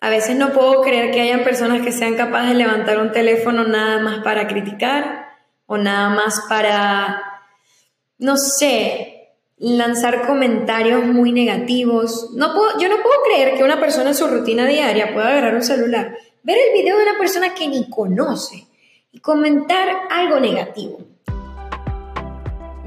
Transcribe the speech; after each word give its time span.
A 0.00 0.10
veces 0.10 0.36
no 0.36 0.52
puedo 0.52 0.82
creer 0.82 1.10
que 1.10 1.20
hayan 1.20 1.42
personas 1.42 1.82
que 1.82 1.92
sean 1.92 2.14
capaces 2.14 2.50
de 2.50 2.54
levantar 2.54 2.98
un 3.00 3.10
teléfono 3.10 3.64
nada 3.64 3.98
más 4.00 4.22
para 4.22 4.46
criticar 4.46 5.28
o 5.66 5.76
nada 5.76 6.08
más 6.10 6.42
para, 6.48 7.22
no 8.18 8.36
sé, 8.36 9.18
lanzar 9.58 10.26
comentarios 10.26 11.04
muy 11.04 11.32
negativos. 11.32 12.30
No 12.34 12.54
puedo, 12.54 12.78
yo 12.78 12.88
no 12.88 13.02
puedo 13.02 13.22
creer 13.24 13.56
que 13.56 13.64
una 13.64 13.80
persona 13.80 14.10
en 14.10 14.14
su 14.14 14.28
rutina 14.28 14.66
diaria 14.66 15.12
pueda 15.12 15.28
agarrar 15.28 15.54
un 15.54 15.62
celular, 15.62 16.16
ver 16.42 16.58
el 16.58 16.80
video 16.80 16.96
de 16.96 17.02
una 17.02 17.18
persona 17.18 17.54
que 17.54 17.66
ni 17.66 17.90
conoce 17.90 18.66
y 19.10 19.18
comentar 19.20 19.88
algo 20.10 20.38
negativo. 20.38 21.07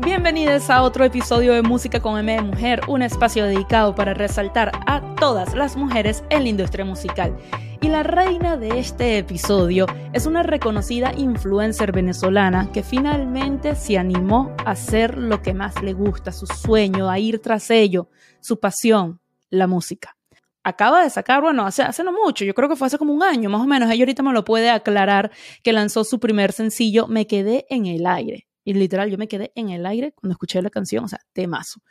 Bienvenidos 0.04 0.72
a 0.72 0.82
otro 0.82 1.06
episodio 1.06 1.54
de 1.54 1.62
Música 1.62 2.02
con 2.02 2.18
M 2.18 2.34
de 2.34 2.42
Mujer, 2.42 2.82
un 2.88 3.04
espacio 3.04 3.46
dedicado 3.46 3.94
para 3.94 4.16
resaltar 4.16 4.72
a 4.88 5.14
todas 5.14 5.54
las 5.54 5.78
mujeres 5.78 6.24
en 6.32 6.42
la 6.42 6.50
industria 6.50 6.84
musical. 6.84 7.38
Y 7.82 7.88
la 7.88 8.02
reina 8.02 8.58
de 8.58 8.80
este 8.80 9.20
episodio 9.20 9.86
es 10.12 10.26
una 10.26 10.42
reconocida 10.42 11.14
influencer 11.16 11.92
venezolana 11.92 12.72
que 12.72 12.82
finalmente 12.82 13.76
se 13.76 14.00
animó 14.00 14.52
a 14.66 14.72
hacer 14.72 15.20
lo 15.20 15.44
que 15.44 15.54
más 15.54 15.80
le 15.84 15.94
gusta, 15.94 16.32
su 16.32 16.48
sueño, 16.48 17.08
a 17.08 17.20
ir 17.20 17.40
tras 17.40 17.70
ello, 17.70 18.10
su 18.40 18.60
pasión, 18.60 19.20
la 19.52 19.68
música. 19.68 20.18
Acaba 20.64 21.04
de 21.04 21.12
sacar, 21.12 21.44
bueno, 21.44 21.64
hace, 21.64 21.84
hace 21.84 22.04
no 22.04 22.12
mucho, 22.12 22.44
yo 22.44 22.56
creo 22.56 22.70
que 22.70 22.76
fue 22.76 22.88
hace 22.88 22.98
como 22.98 23.14
un 23.14 23.22
año 23.22 23.52
más 23.52 23.62
o 23.62 23.68
menos, 23.68 23.92
ella 23.92 24.02
ahorita 24.02 24.24
me 24.24 24.34
lo 24.34 24.44
puede 24.46 24.72
aclarar, 24.72 25.30
que 25.62 25.74
lanzó 25.74 26.04
su 26.04 26.20
primer 26.20 26.54
sencillo, 26.54 27.06
Me 27.06 27.28
quedé 27.28 27.68
en 27.70 27.86
el 27.86 28.08
aire 28.08 28.48
y 28.64 28.74
literal, 28.74 29.10
yo 29.10 29.18
me 29.18 29.28
quedé 29.28 29.52
en 29.56 29.70
el 29.70 29.86
aire 29.86 30.12
cuando 30.14 30.34
escuché 30.34 30.62
la 30.62 30.70
canción, 30.70 31.06
o 31.06 31.08
sea, 31.08 31.20
temazo. 31.34 31.82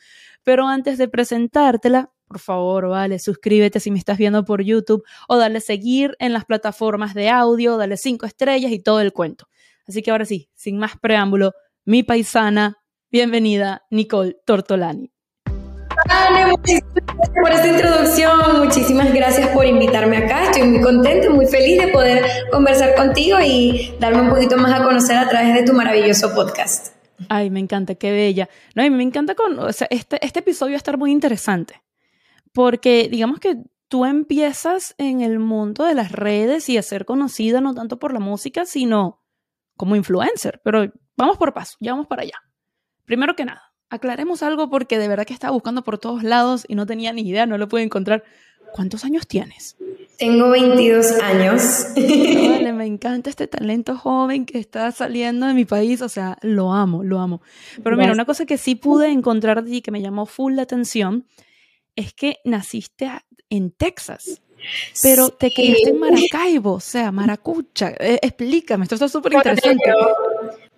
Pero 0.42 0.66
antes 0.66 0.98
de 0.98 1.08
presentártela, 1.08 2.10
por 2.26 2.38
favor, 2.38 2.88
vale, 2.88 3.18
suscríbete 3.18 3.80
si 3.80 3.90
me 3.90 3.98
estás 3.98 4.18
viendo 4.18 4.44
por 4.44 4.62
YouTube 4.62 5.02
o 5.28 5.36
dale 5.36 5.60
seguir 5.60 6.16
en 6.20 6.32
las 6.32 6.44
plataformas 6.44 7.14
de 7.14 7.28
audio, 7.28 7.76
dale 7.76 7.96
cinco 7.96 8.26
estrellas 8.26 8.70
y 8.70 8.80
todo 8.80 9.00
el 9.00 9.12
cuento. 9.12 9.48
Así 9.86 10.02
que 10.02 10.12
ahora 10.12 10.24
sí, 10.24 10.48
sin 10.54 10.78
más 10.78 10.92
preámbulo, 11.00 11.52
mi 11.84 12.04
paisana, 12.04 12.76
bienvenida, 13.10 13.82
Nicole 13.90 14.36
Tortolani. 14.46 15.12
Muchísimas 16.06 16.94
gracias 16.94 17.30
por 17.40 17.52
esta 17.52 17.68
introducción, 17.68 18.64
muchísimas 18.64 19.12
gracias 19.12 19.48
por 19.50 19.66
invitarme 19.66 20.16
acá, 20.18 20.44
estoy 20.44 20.62
muy 20.62 20.80
contenta, 20.80 21.30
muy 21.30 21.46
feliz 21.46 21.80
de 21.80 21.88
poder 21.88 22.24
conversar 22.50 22.94
contigo 22.94 23.38
y 23.44 23.94
darme 24.00 24.22
un 24.22 24.30
poquito 24.30 24.56
más 24.56 24.80
a 24.80 24.84
conocer 24.84 25.16
a 25.16 25.28
través 25.28 25.54
de 25.54 25.62
tu 25.64 25.72
maravilloso 25.72 26.34
podcast. 26.34 26.94
Ay, 27.28 27.50
me 27.50 27.60
encanta, 27.60 27.94
qué 27.94 28.12
bella. 28.12 28.48
No, 28.74 28.84
y 28.84 28.90
me 28.90 29.02
encanta 29.02 29.34
con, 29.34 29.58
este, 29.68 30.24
este 30.24 30.38
episodio 30.38 30.72
va 30.72 30.76
a 30.76 30.78
estar 30.78 30.96
muy 30.96 31.12
interesante, 31.12 31.82
porque 32.52 33.08
digamos 33.10 33.40
que 33.40 33.56
tú 33.88 34.04
empiezas 34.04 34.94
en 34.98 35.20
el 35.20 35.38
mundo 35.38 35.84
de 35.84 35.94
las 35.94 36.12
redes 36.12 36.68
y 36.68 36.78
a 36.78 36.82
ser 36.82 37.04
conocida 37.04 37.60
no 37.60 37.74
tanto 37.74 37.98
por 37.98 38.12
la 38.12 38.20
música, 38.20 38.64
sino 38.64 39.22
como 39.76 39.96
influencer, 39.96 40.60
pero 40.64 40.92
vamos 41.16 41.36
por 41.36 41.52
paso, 41.52 41.76
ya 41.80 41.92
vamos 41.92 42.06
para 42.06 42.22
allá. 42.22 42.38
Primero 43.04 43.34
que 43.34 43.44
nada, 43.44 43.69
aclaremos 43.90 44.42
algo 44.42 44.70
porque 44.70 44.98
de 44.98 45.08
verdad 45.08 45.26
que 45.26 45.34
estaba 45.34 45.52
buscando 45.52 45.82
por 45.82 45.98
todos 45.98 46.22
lados 46.22 46.64
y 46.68 46.74
no 46.74 46.86
tenía 46.86 47.12
ni 47.12 47.22
idea, 47.22 47.46
no 47.46 47.58
lo 47.58 47.68
pude 47.68 47.82
encontrar. 47.82 48.24
¿Cuántos 48.72 49.04
años 49.04 49.26
tienes? 49.26 49.76
Tengo 50.16 50.50
22 50.50 51.12
años. 51.22 51.86
Vale, 51.96 52.72
me 52.74 52.86
encanta 52.86 53.30
este 53.30 53.48
talento 53.48 53.96
joven 53.96 54.46
que 54.46 54.58
está 54.58 54.92
saliendo 54.92 55.46
de 55.46 55.54
mi 55.54 55.64
país, 55.64 56.02
o 56.02 56.08
sea, 56.08 56.38
lo 56.42 56.72
amo, 56.72 57.02
lo 57.02 57.18
amo. 57.18 57.42
Pero 57.82 57.96
mira, 57.96 58.12
una 58.12 58.24
cosa 58.24 58.46
que 58.46 58.58
sí 58.58 58.74
pude 58.74 59.08
encontrar 59.08 59.64
ti 59.64 59.82
que 59.82 59.90
me 59.90 60.00
llamó 60.00 60.26
full 60.26 60.54
la 60.54 60.62
atención 60.62 61.26
es 61.96 62.12
que 62.12 62.36
naciste 62.44 63.10
en 63.48 63.72
Texas. 63.72 64.40
Pero 65.02 65.30
te 65.30 65.50
criaste 65.50 65.90
en 65.90 65.98
Maracaibo, 65.98 66.74
o 66.74 66.80
sea, 66.80 67.10
Maracucha. 67.10 67.94
Eh, 67.98 68.18
explícame, 68.22 68.84
esto 68.84 68.96
está 68.96 69.08
súper 69.08 69.32
interesante. 69.32 69.90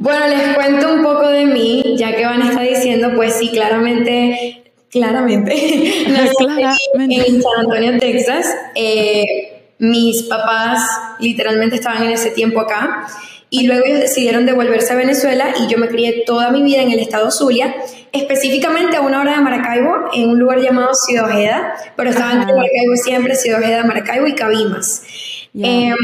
Bueno, 0.02 0.26
les 0.26 0.56
cuento 0.56 0.94
un 0.94 1.04
poco 1.04 1.28
de 1.28 1.46
mí, 1.46 1.94
ya 1.96 2.12
que 2.16 2.24
van 2.24 2.42
a 2.42 2.48
estar 2.48 2.66
diciendo, 2.66 3.12
pues 3.14 3.34
sí, 3.34 3.50
claramente, 3.50 4.64
claramente, 4.90 5.54
claramente. 6.36 7.28
en 7.28 7.40
San 7.40 7.60
Antonio, 7.60 7.98
Texas. 8.00 8.52
Eh, 8.74 9.68
mis 9.78 10.24
papás 10.24 10.90
literalmente 11.20 11.76
estaban 11.76 12.02
en 12.02 12.10
ese 12.10 12.32
tiempo 12.32 12.58
acá 12.58 13.06
y 13.48 13.68
luego 13.68 13.86
ellos 13.86 14.00
decidieron 14.00 14.44
devolverse 14.44 14.92
a 14.92 14.96
Venezuela 14.96 15.54
y 15.60 15.68
yo 15.68 15.78
me 15.78 15.86
crié 15.86 16.24
toda 16.26 16.50
mi 16.50 16.64
vida 16.64 16.82
en 16.82 16.90
el 16.90 16.98
estado 16.98 17.30
Zulia, 17.30 17.72
específicamente 18.10 18.96
a 18.96 19.02
una 19.02 19.20
hora 19.20 19.36
de 19.36 19.40
Maracaibo, 19.40 20.10
en 20.14 20.30
un 20.30 20.38
lugar 20.40 20.60
llamado 20.60 20.94
Ciudad 20.94 21.26
Ojeda, 21.26 21.74
pero 21.94 22.10
estaba 22.10 22.32
entre 22.32 22.56
Maracaibo 22.56 22.96
siempre, 22.96 23.36
Ciudad 23.36 23.60
Ojeda, 23.60 23.84
Maracaibo 23.84 24.26
y 24.26 24.34
Cabimas. 24.34 25.04
Em, 25.54 25.94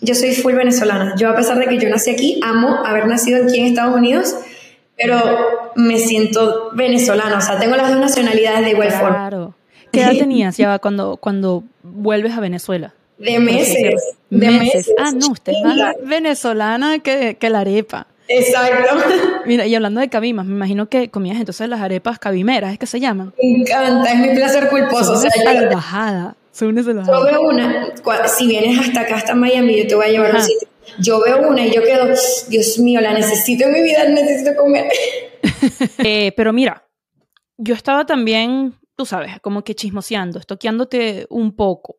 yo 0.00 0.14
soy 0.14 0.34
full 0.34 0.54
venezolana. 0.54 1.14
Yo 1.16 1.30
a 1.30 1.36
pesar 1.36 1.58
de 1.58 1.66
que 1.66 1.78
yo 1.78 1.88
nací 1.88 2.10
aquí, 2.10 2.40
amo 2.42 2.84
haber 2.84 3.06
nacido 3.06 3.44
aquí 3.44 3.60
en 3.60 3.66
Estados 3.66 3.94
Unidos, 3.94 4.34
pero 4.96 5.72
me 5.76 5.98
siento 5.98 6.70
venezolana, 6.72 7.38
o 7.38 7.40
sea, 7.40 7.58
tengo 7.58 7.76
las 7.76 7.90
dos 7.90 8.00
nacionalidades 8.00 8.64
de 8.64 8.70
igual 8.70 8.90
forma. 8.90 9.16
Claro. 9.16 9.54
¿Qué 9.92 10.00
edad 10.00 10.12
tenías 10.18 10.56
ya 10.56 10.78
cuando, 10.78 11.16
cuando 11.16 11.64
vuelves 11.82 12.32
a 12.32 12.40
Venezuela? 12.40 12.94
De 13.18 13.38
meses. 13.38 14.16
De 14.30 14.50
meses. 14.50 14.90
Ah, 14.98 15.12
no, 15.12 15.28
usted 15.28 15.52
es 15.52 15.62
más 15.62 15.94
venezolana 16.02 16.98
que, 16.98 17.36
que 17.38 17.50
la 17.50 17.60
arepa. 17.60 18.06
Exacto. 18.28 18.96
Mira, 19.46 19.66
y 19.66 19.74
hablando 19.74 20.00
de 20.00 20.08
cabimas, 20.08 20.46
me 20.46 20.54
imagino 20.54 20.88
que 20.88 21.10
comías 21.10 21.38
entonces 21.38 21.68
las 21.68 21.80
arepas 21.80 22.18
cabimeras, 22.18 22.72
¿es 22.72 22.78
que 22.78 22.86
se 22.86 23.00
llaman? 23.00 23.32
Me 23.42 23.60
encanta, 23.60 24.12
es 24.12 24.18
mi 24.18 24.34
placer 24.34 24.68
culposo. 24.68 25.12
o 25.12 25.16
sea, 25.16 25.30
salvajada. 25.30 26.36
Son 26.54 26.68
una. 26.68 27.04
Yo 27.04 27.24
veo 27.24 27.40
una, 27.42 28.28
si 28.28 28.46
vienes 28.46 28.78
hasta 28.78 29.00
acá, 29.00 29.16
hasta 29.16 29.34
Miami, 29.34 29.76
yo 29.76 29.88
te 29.88 29.96
voy 29.96 30.06
a 30.06 30.08
llevar 30.08 30.30
a 30.30 30.34
un 30.36 30.42
sitio. 30.42 30.68
Yo 31.00 31.20
veo 31.20 31.48
una 31.48 31.66
y 31.66 31.74
yo 31.74 31.82
quedo, 31.82 32.06
Dios 32.48 32.78
mío, 32.78 33.00
la 33.00 33.12
necesito 33.12 33.64
en 33.64 33.72
mi 33.72 33.82
vida, 33.82 34.08
necesito 34.08 34.54
comer. 34.54 34.86
eh, 35.98 36.32
pero 36.36 36.52
mira, 36.52 36.86
yo 37.56 37.74
estaba 37.74 38.06
también, 38.06 38.72
tú 38.94 39.04
sabes, 39.04 39.40
como 39.40 39.64
que 39.64 39.74
chismoseando, 39.74 40.38
estoqueándote 40.38 41.26
un 41.28 41.56
poco. 41.56 41.96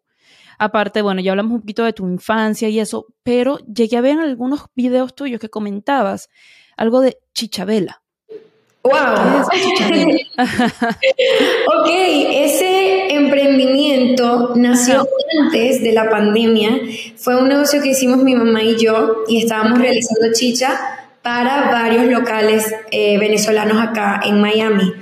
Aparte, 0.58 1.02
bueno, 1.02 1.20
ya 1.20 1.32
hablamos 1.32 1.56
un 1.56 1.60
poquito 1.60 1.84
de 1.84 1.92
tu 1.92 2.08
infancia 2.08 2.70
y 2.70 2.80
eso, 2.80 3.08
pero 3.24 3.58
llegué 3.58 3.98
a 3.98 4.02
ver 4.02 4.12
en 4.14 4.20
algunos 4.20 4.68
videos 4.74 5.14
tuyos 5.16 5.42
que 5.42 5.50
comentabas 5.50 6.30
algo 6.78 7.02
de 7.02 7.18
Chichabela. 7.34 8.05
¡Wow! 8.86 9.42
ok, 11.76 11.88
ese 11.88 13.16
emprendimiento 13.16 14.54
nació 14.56 15.08
antes 15.42 15.82
de 15.82 15.92
la 15.92 16.08
pandemia. 16.08 16.82
Fue 17.18 17.36
un 17.36 17.50
negocio 17.50 17.82
que 17.82 17.90
hicimos 17.90 18.20
mi 18.24 18.36
mamá 18.36 18.62
y 18.62 18.78
yo 18.78 19.24
y 19.28 19.42
estábamos 19.42 19.80
realizando 19.80 20.32
chicha 20.34 20.80
para 21.24 21.72
varios 21.72 22.06
locales 22.06 22.72
eh, 22.92 23.18
venezolanos 23.18 23.82
acá 23.82 24.22
en 24.24 24.40
Miami. 24.40 24.94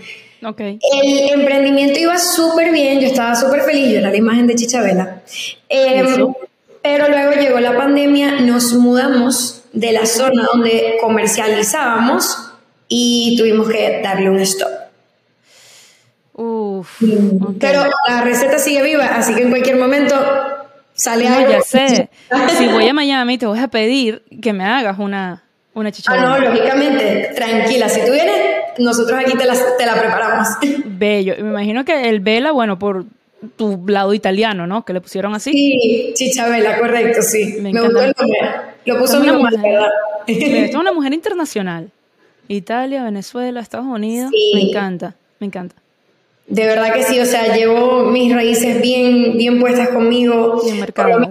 El 0.41 1.39
emprendimiento 1.39 1.99
iba 1.99 2.17
súper 2.17 2.71
bien, 2.71 3.01
yo 3.01 3.07
estaba 3.07 3.35
súper 3.35 3.63
feliz, 3.63 3.91
yo 3.91 3.99
era 3.99 4.11
la 4.11 4.17
imagen 4.17 4.47
de 4.47 4.55
Chichabela. 4.55 5.23
Em, 5.67 6.33
pero 6.81 7.09
luego 7.09 7.33
llegó 7.33 7.59
la 7.59 7.75
pandemia, 7.75 8.39
nos 8.39 8.71
mudamos 8.75 9.65
de 9.73 9.91
la 9.91 10.05
zona 10.05 10.47
donde 10.53 10.97
comercializábamos 11.01 12.52
y 12.87 13.35
tuvimos 13.37 13.69
que 13.69 14.01
darle 14.03 14.29
un 14.29 14.39
stop. 14.39 14.69
Uf, 16.33 17.01
Pero 17.59 17.83
la 18.07 18.21
receta 18.21 18.57
sigue 18.57 18.81
viva, 18.81 19.05
así 19.05 19.35
que 19.35 19.43
en 19.43 19.49
cualquier 19.49 19.77
momento 19.77 20.15
sale 20.93 21.27
algo. 21.27 21.51
Ya 21.51 21.61
sé. 21.61 22.09
si 22.57 22.67
voy 22.67 22.87
a 22.87 22.93
Miami, 22.93 23.37
te 23.37 23.45
voy 23.45 23.59
a 23.59 23.67
pedir 23.67 24.23
que 24.41 24.51
me 24.51 24.63
hagas 24.63 24.97
una, 24.97 25.43
una. 25.73 25.91
Ah, 26.07 26.17
no, 26.17 26.39
lógicamente, 26.39 27.31
tranquila. 27.35 27.87
Si 27.87 28.03
tú 28.03 28.11
vienes, 28.11 28.41
nosotros 28.79 29.19
aquí 29.19 29.37
te 29.37 29.45
la, 29.45 29.55
te 29.77 29.85
la 29.85 29.93
preparamos. 29.93 30.47
Bello. 30.85 31.35
Me 31.37 31.49
imagino 31.49 31.85
que 31.85 32.09
el 32.09 32.19
vela, 32.19 32.51
bueno, 32.51 32.79
por 32.79 33.05
tu 33.55 33.83
lado 33.87 34.13
italiano, 34.13 34.65
¿no? 34.65 34.85
Que 34.85 34.93
le 34.93 35.01
pusieron 35.01 35.35
así. 35.35 35.51
Sí, 35.51 36.13
chichabela, 36.15 36.79
correcto, 36.79 37.21
sí. 37.21 37.57
Me, 37.59 37.71
gustó 37.71 38.01
el 38.01 38.13
nombre. 38.17 38.39
Lo 38.85 38.97
puso 38.97 39.19
mi 39.19 39.31
mujer, 39.31 39.59
¿verdad? 39.61 39.89
Es 40.25 40.75
una 40.75 40.91
mujer 40.93 41.13
internacional. 41.13 41.91
Italia, 42.55 43.03
Venezuela, 43.03 43.59
Estados 43.59 43.85
Unidos. 43.85 44.31
Me 44.53 44.61
encanta, 44.61 45.15
me 45.39 45.47
encanta. 45.47 45.75
De 46.47 46.65
verdad 46.65 46.93
que 46.93 47.03
sí, 47.03 47.19
o 47.19 47.25
sea, 47.25 47.55
llevo 47.55 48.05
mis 48.05 48.33
raíces 48.33 48.81
bien, 48.81 49.37
bien 49.37 49.59
puestas 49.59 49.89
conmigo. 49.89 50.61
Bien 50.63 50.79
mercado. 50.79 51.29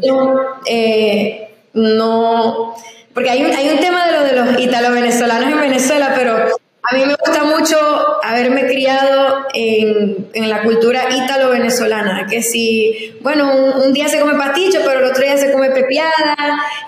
Eh, 0.66 1.48
no, 1.74 2.74
porque 3.14 3.30
hay 3.30 3.44
un, 3.44 3.52
hay 3.52 3.68
un 3.68 3.78
tema 3.78 4.06
de 4.06 4.12
lo 4.12 4.24
de 4.24 4.32
los 4.32 4.60
italo-venezolanos 4.60 5.52
en 5.52 5.60
Venezuela, 5.60 6.14
pero 6.16 6.61
a 6.84 6.96
mí 6.96 7.04
me 7.06 7.14
gusta 7.14 7.44
mucho 7.44 7.76
haberme 8.24 8.66
criado 8.66 9.46
en, 9.54 10.28
en 10.32 10.50
la 10.50 10.62
cultura 10.62 11.04
ítalo-venezolana, 11.14 12.26
que 12.26 12.42
si, 12.42 13.14
bueno, 13.20 13.52
un, 13.76 13.92
día 13.92 14.08
se 14.08 14.18
come 14.18 14.34
pasticho, 14.34 14.80
pero 14.84 14.98
el 14.98 15.10
otro 15.12 15.22
día 15.22 15.36
se 15.36 15.52
come 15.52 15.70
pepiada, 15.70 16.36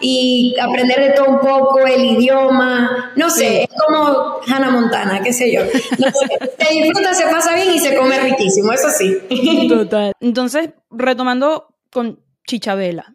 y 0.00 0.56
aprender 0.61 1.00
de 1.00 1.11
todo 1.11 1.26
un 1.26 1.38
poco, 1.38 1.79
el 1.81 2.05
idioma, 2.05 3.12
no 3.14 3.31
sé, 3.31 3.62
es 3.62 3.69
como 3.87 4.41
Hannah 4.46 4.70
Montana, 4.70 5.23
qué 5.23 5.32
sé 5.32 5.52
yo. 5.52 5.61
se 6.58 6.75
disfruta, 6.75 7.14
se 7.14 7.26
pasa 7.26 7.55
bien 7.55 7.75
y 7.75 7.79
se 7.79 7.94
come 7.97 8.19
riquísimo, 8.19 8.73
eso 8.73 8.88
sí. 8.90 9.69
Total. 9.69 10.12
Entonces, 10.20 10.70
retomando 10.90 11.69
con 11.90 12.20
Chichabela. 12.47 13.14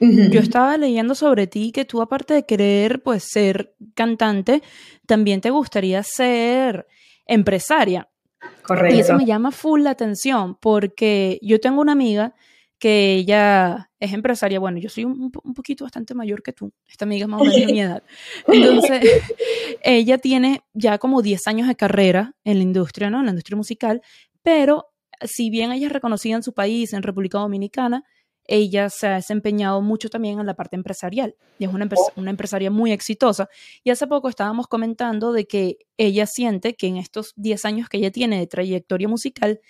Yo 0.00 0.40
estaba 0.40 0.78
leyendo 0.78 1.14
sobre 1.14 1.46
ti 1.46 1.72
que 1.72 1.84
tú 1.84 2.00
aparte 2.00 2.32
de 2.32 2.46
querer 2.46 3.02
pues 3.02 3.24
ser 3.24 3.74
cantante, 3.94 4.62
también 5.06 5.40
te 5.40 5.50
gustaría 5.50 6.02
ser 6.02 6.86
empresaria. 7.26 8.08
Correcto. 8.62 8.96
Y 8.96 9.00
eso 9.00 9.14
me 9.16 9.26
llama 9.26 9.50
full 9.50 9.82
la 9.82 9.90
atención 9.90 10.56
porque 10.58 11.38
yo 11.42 11.60
tengo 11.60 11.82
una 11.82 11.92
amiga 11.92 12.34
que 12.78 13.14
ella 13.16 13.90
es 14.00 14.12
empresaria. 14.14 14.58
Bueno, 14.58 14.78
yo 14.78 14.88
soy 14.88 15.04
un, 15.04 15.30
poquito 15.30 15.84
bastante 15.84 16.14
mayor 16.14 16.42
que 16.42 16.54
tú. 16.54 16.72
Esta 16.88 17.04
amiga 17.04 17.24
es 17.24 17.28
más 17.28 17.42
o 17.42 17.44
menos 17.44 17.60
de 17.60 17.72
mi 17.72 17.80
edad. 17.80 18.02
Entonces, 18.48 19.22
ella 19.82 20.16
tiene 20.16 20.62
ya 20.72 20.96
como 20.96 21.20
10 21.20 21.46
años 21.46 21.68
de 21.68 21.76
carrera 21.76 22.34
en 22.42 22.56
la 22.56 22.62
industria, 22.62 23.10
¿no? 23.10 23.18
En 23.18 23.26
la 23.26 23.32
industria 23.32 23.56
musical, 23.56 24.00
pero 24.42 24.86
si 25.22 25.50
bien 25.50 25.72
ella 25.72 25.88
es 25.88 25.92
reconocida 25.92 26.36
en 26.36 26.42
su 26.42 26.54
país, 26.54 26.94
en 26.94 27.02
República 27.02 27.38
Dominicana, 27.38 28.04
ella 28.50 28.90
se 28.90 29.06
ha 29.06 29.14
desempeñado 29.14 29.80
mucho 29.80 30.10
también 30.10 30.40
en 30.40 30.46
la 30.46 30.56
parte 30.56 30.74
empresarial 30.74 31.36
y 31.60 31.64
es 31.66 31.72
una, 31.72 31.88
oh. 31.94 32.12
una, 32.16 32.30
empresaria 32.30 32.68
muy 32.68 32.90
exitosa. 32.90 33.48
Y 33.84 33.90
hace 33.90 34.08
poco 34.08 34.28
estábamos 34.28 34.66
comentando 34.66 35.32
de 35.32 35.46
que 35.46 35.78
ella 35.96 36.26
siente 36.26 36.74
que 36.74 36.88
en 36.88 36.96
estos 36.96 37.32
10 37.36 37.64
años 37.64 37.88
que 37.88 37.98
ella 37.98 38.10
tiene 38.10 38.40
de 38.40 38.48
trayectoria 38.48 39.06
musical, 39.06 39.60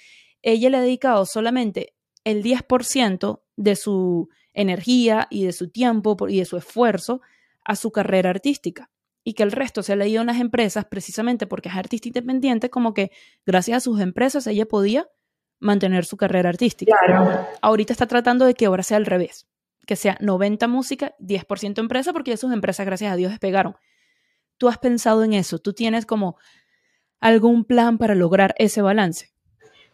ella 0.41 0.71
le 0.71 0.79
ha 0.79 0.81
dedicado 0.81 1.27
solamente 1.27 1.95
el 2.25 2.43
10% 2.43 3.43
de 3.57 3.77
su 3.77 4.31
energía 4.55 5.29
y 5.31 5.45
de 5.45 5.53
su 5.53 5.69
tiempo 5.69 6.17
y 6.27 6.39
de 6.39 6.47
su 6.47 6.57
esfuerzo 6.57 7.21
a 7.63 7.77
su 7.77 7.93
carrera 7.93 8.31
artística 8.31 8.91
y 9.25 9.35
que 9.35 9.43
el 9.43 9.53
resto 9.53 9.83
se 9.83 9.93
ha 9.93 9.97
leído 9.97 10.23
en 10.23 10.29
las 10.29 10.41
empresas 10.41 10.87
precisamente 10.87 11.47
porque 11.47 11.69
es 11.69 11.75
artista 11.75 12.09
independiente, 12.09 12.71
como 12.71 12.95
que 12.95 13.11
gracias 13.45 13.77
a 13.77 13.81
sus 13.81 14.01
empresas 14.01 14.47
ella 14.47 14.65
podía 14.65 15.11
mantener 15.61 16.05
su 16.05 16.17
carrera 16.17 16.49
artística. 16.49 16.97
Claro. 17.07 17.47
Ahorita 17.61 17.93
está 17.93 18.07
tratando 18.07 18.45
de 18.47 18.55
que 18.55 18.67
ahora 18.67 18.83
sea 18.83 18.97
al 18.97 19.07
revés, 19.07 19.47
que 19.87 19.95
sea 19.95 20.17
90 20.21 20.67
música, 20.67 21.15
10% 21.21 21.79
empresa, 21.79 22.13
porque 22.13 22.37
sus 22.37 22.53
empresas, 22.53 22.87
gracias 22.87 23.13
a 23.13 23.17
Dios, 23.17 23.31
despegaron. 23.31 23.77
¿Tú 24.57 24.69
has 24.69 24.79
pensado 24.79 25.23
en 25.23 25.35
eso? 25.35 25.59
¿Tú 25.59 25.73
tienes 25.73 26.07
como 26.07 26.37
algún 27.21 27.65
plan 27.65 27.99
para 27.99 28.15
lograr 28.15 28.55
ese 28.59 28.83
balance? 28.83 29.31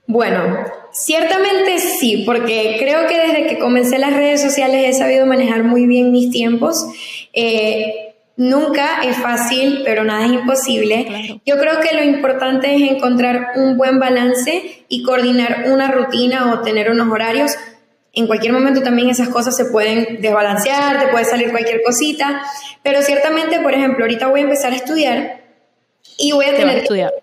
Bueno, 0.09 0.57
ciertamente 0.93 1.81
sí, 1.81 2.23
porque 2.25 2.77
creo 2.79 3.09
que 3.09 3.19
desde 3.19 3.47
que 3.49 3.59
comencé 3.59 3.99
las 3.99 4.15
redes 4.15 4.41
sociales 4.41 4.85
he 4.89 4.93
sabido 4.93 5.27
manejar 5.27 5.65
muy 5.65 5.87
bien 5.87 6.13
mis 6.13 6.31
tiempos. 6.31 6.87
Eh, 7.33 8.06
nunca 8.37 9.03
es 9.03 9.17
fácil, 9.17 9.83
pero 9.85 10.05
nada 10.05 10.27
es 10.27 10.33
imposible. 10.33 11.41
Yo 11.45 11.59
creo 11.59 11.81
que 11.81 11.95
lo 11.95 12.03
importante 12.03 12.75
es 12.75 12.83
encontrar 12.91 13.53
un 13.57 13.77
buen 13.77 13.99
balance 13.99 14.85
y 14.89 15.03
coordinar 15.03 15.65
una 15.69 15.91
rutina 15.91 16.53
o 16.53 16.61
tener 16.61 16.91
unos 16.91 17.11
horarios. 17.11 17.53
En 18.13 18.27
cualquier 18.27 18.53
momento 18.53 18.83
también 18.83 19.11
esas 19.11 19.29
cosas 19.29 19.57
se 19.57 19.67
pueden 19.67 20.21
desbalancear, 20.21 21.01
te 21.01 21.09
puede 21.09 21.25
salir 21.25 21.51
cualquier 21.51 21.83
cosita, 21.83 22.43
pero 22.83 23.03
ciertamente, 23.03 23.61
por 23.61 23.75
ejemplo, 23.75 24.05
ahorita 24.05 24.29
voy 24.29 24.41
a 24.41 24.45
empezar 24.45 24.73
a 24.73 24.77
estudiar 24.77 25.43
y 26.19 26.33
voy 26.33 26.47
a 26.47 26.55
tener... 26.55 26.79
estudiar? 26.79 27.13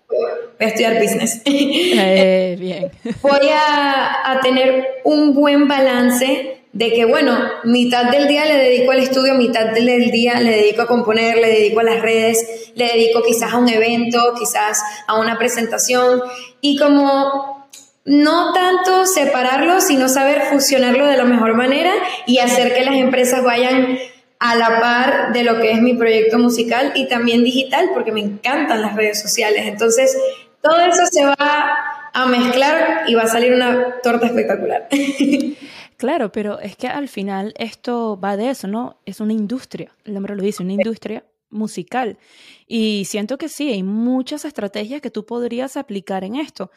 Voy 0.56 0.66
a 0.66 0.70
estudiar 0.70 1.02
business. 1.02 1.42
Eh, 1.44 2.54
bien. 2.60 2.92
Voy 3.22 3.48
a, 3.52 4.30
a 4.30 4.40
tener 4.40 5.00
un 5.02 5.34
buen 5.34 5.66
balance 5.66 6.53
de 6.74 6.92
que, 6.92 7.04
bueno, 7.04 7.38
mitad 7.62 8.10
del 8.10 8.26
día 8.26 8.44
le 8.44 8.56
dedico 8.56 8.90
al 8.90 8.98
estudio, 8.98 9.34
mitad 9.34 9.66
del 9.66 10.10
día 10.10 10.40
le 10.40 10.50
dedico 10.50 10.82
a 10.82 10.86
componer, 10.86 11.36
le 11.36 11.46
dedico 11.46 11.78
a 11.80 11.84
las 11.84 12.02
redes, 12.02 12.72
le 12.74 12.86
dedico 12.86 13.22
quizás 13.22 13.52
a 13.52 13.58
un 13.58 13.68
evento, 13.68 14.34
quizás 14.36 14.82
a 15.06 15.18
una 15.18 15.38
presentación, 15.38 16.20
y 16.60 16.76
como 16.76 17.68
no 18.04 18.52
tanto 18.52 19.06
separarlo, 19.06 19.80
sino 19.80 20.08
saber 20.08 20.42
fusionarlo 20.50 21.06
de 21.06 21.16
la 21.16 21.24
mejor 21.24 21.54
manera 21.54 21.92
y 22.26 22.38
hacer 22.38 22.74
que 22.74 22.84
las 22.84 22.96
empresas 22.96 23.44
vayan 23.44 23.96
a 24.40 24.56
la 24.56 24.80
par 24.80 25.32
de 25.32 25.44
lo 25.44 25.60
que 25.60 25.70
es 25.70 25.80
mi 25.80 25.94
proyecto 25.94 26.38
musical 26.38 26.90
y 26.96 27.06
también 27.06 27.44
digital, 27.44 27.90
porque 27.94 28.10
me 28.10 28.20
encantan 28.20 28.82
las 28.82 28.96
redes 28.96 29.22
sociales. 29.22 29.64
Entonces, 29.66 30.18
todo 30.60 30.80
eso 30.80 31.06
se 31.10 31.24
va 31.24 31.76
a 32.12 32.26
mezclar 32.26 33.04
y 33.06 33.14
va 33.14 33.22
a 33.22 33.28
salir 33.28 33.52
una 33.54 34.00
torta 34.02 34.26
espectacular. 34.26 34.88
Claro, 35.96 36.32
pero 36.32 36.58
es 36.60 36.76
que 36.76 36.88
al 36.88 37.08
final 37.08 37.54
esto 37.56 38.18
va 38.18 38.36
de 38.36 38.50
eso, 38.50 38.66
¿no? 38.66 39.00
Es 39.04 39.20
una 39.20 39.32
industria, 39.32 39.92
el 40.04 40.14
nombre 40.14 40.34
lo 40.34 40.42
dice, 40.42 40.62
una 40.62 40.72
industria 40.72 41.24
musical. 41.50 42.18
Y 42.66 43.04
siento 43.04 43.38
que 43.38 43.48
sí, 43.48 43.70
hay 43.70 43.82
muchas 43.82 44.44
estrategias 44.44 45.00
que 45.00 45.10
tú 45.10 45.24
podrías 45.24 45.76
aplicar 45.76 46.24
en 46.24 46.36
esto. 46.36 46.70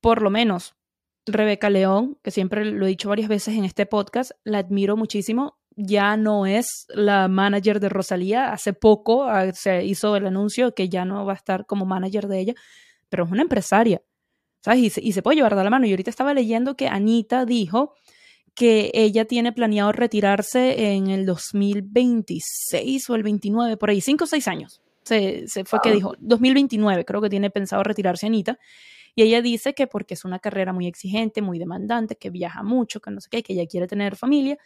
Por 0.00 0.22
lo 0.22 0.30
menos, 0.30 0.74
Rebeca 1.26 1.70
León, 1.70 2.18
que 2.22 2.30
siempre 2.30 2.64
lo 2.64 2.86
he 2.86 2.88
dicho 2.88 3.08
varias 3.08 3.28
veces 3.28 3.56
en 3.56 3.64
este 3.64 3.86
podcast, 3.86 4.32
la 4.44 4.58
admiro 4.58 4.96
muchísimo 4.96 5.60
ya 5.76 6.16
no 6.16 6.46
es 6.46 6.86
la 6.90 7.28
manager 7.28 7.80
de 7.80 7.88
Rosalía. 7.88 8.52
Hace 8.52 8.72
poco 8.72 9.24
ah, 9.24 9.52
se 9.52 9.84
hizo 9.84 10.16
el 10.16 10.26
anuncio 10.26 10.74
que 10.74 10.88
ya 10.88 11.04
no 11.04 11.24
va 11.24 11.32
a 11.32 11.36
estar 11.36 11.66
como 11.66 11.86
manager 11.86 12.28
de 12.28 12.40
ella, 12.40 12.54
pero 13.08 13.24
es 13.24 13.30
una 13.30 13.42
empresaria, 13.42 14.02
¿sabes? 14.62 14.80
Y 14.80 14.90
se, 14.90 15.00
y 15.00 15.12
se 15.12 15.22
puede 15.22 15.36
llevar 15.36 15.56
de 15.56 15.64
la 15.64 15.70
mano. 15.70 15.86
Y 15.86 15.90
ahorita 15.90 16.10
estaba 16.10 16.34
leyendo 16.34 16.76
que 16.76 16.88
Anita 16.88 17.44
dijo 17.44 17.94
que 18.60 18.90
ella 18.92 19.24
tiene 19.24 19.54
planeado 19.54 19.90
retirarse 19.90 20.92
en 20.92 21.08
el 21.08 21.24
2026 21.24 23.08
o 23.08 23.14
el 23.14 23.22
29, 23.22 23.78
por 23.78 23.88
ahí, 23.88 24.02
5 24.02 24.24
o 24.24 24.26
6 24.26 24.48
años. 24.48 24.82
Se, 25.02 25.48
se 25.48 25.64
fue 25.64 25.78
que 25.82 25.90
dijo, 25.90 26.12
2029 26.18 27.06
creo 27.06 27.22
que 27.22 27.30
tiene 27.30 27.48
pensado 27.48 27.82
retirarse 27.82 28.26
Anita. 28.26 28.58
Y 29.14 29.22
ella 29.22 29.40
dice 29.40 29.72
que 29.72 29.86
porque 29.86 30.12
es 30.12 30.26
una 30.26 30.40
carrera 30.40 30.74
muy 30.74 30.86
exigente, 30.86 31.40
muy 31.40 31.58
demandante, 31.58 32.16
que 32.16 32.28
viaja 32.28 32.62
mucho, 32.62 33.00
que 33.00 33.10
no 33.10 33.22
sé 33.22 33.30
qué, 33.30 33.42
que 33.42 33.54
ella 33.54 33.64
quiere 33.66 33.86
tener 33.86 34.14
familia 34.14 34.58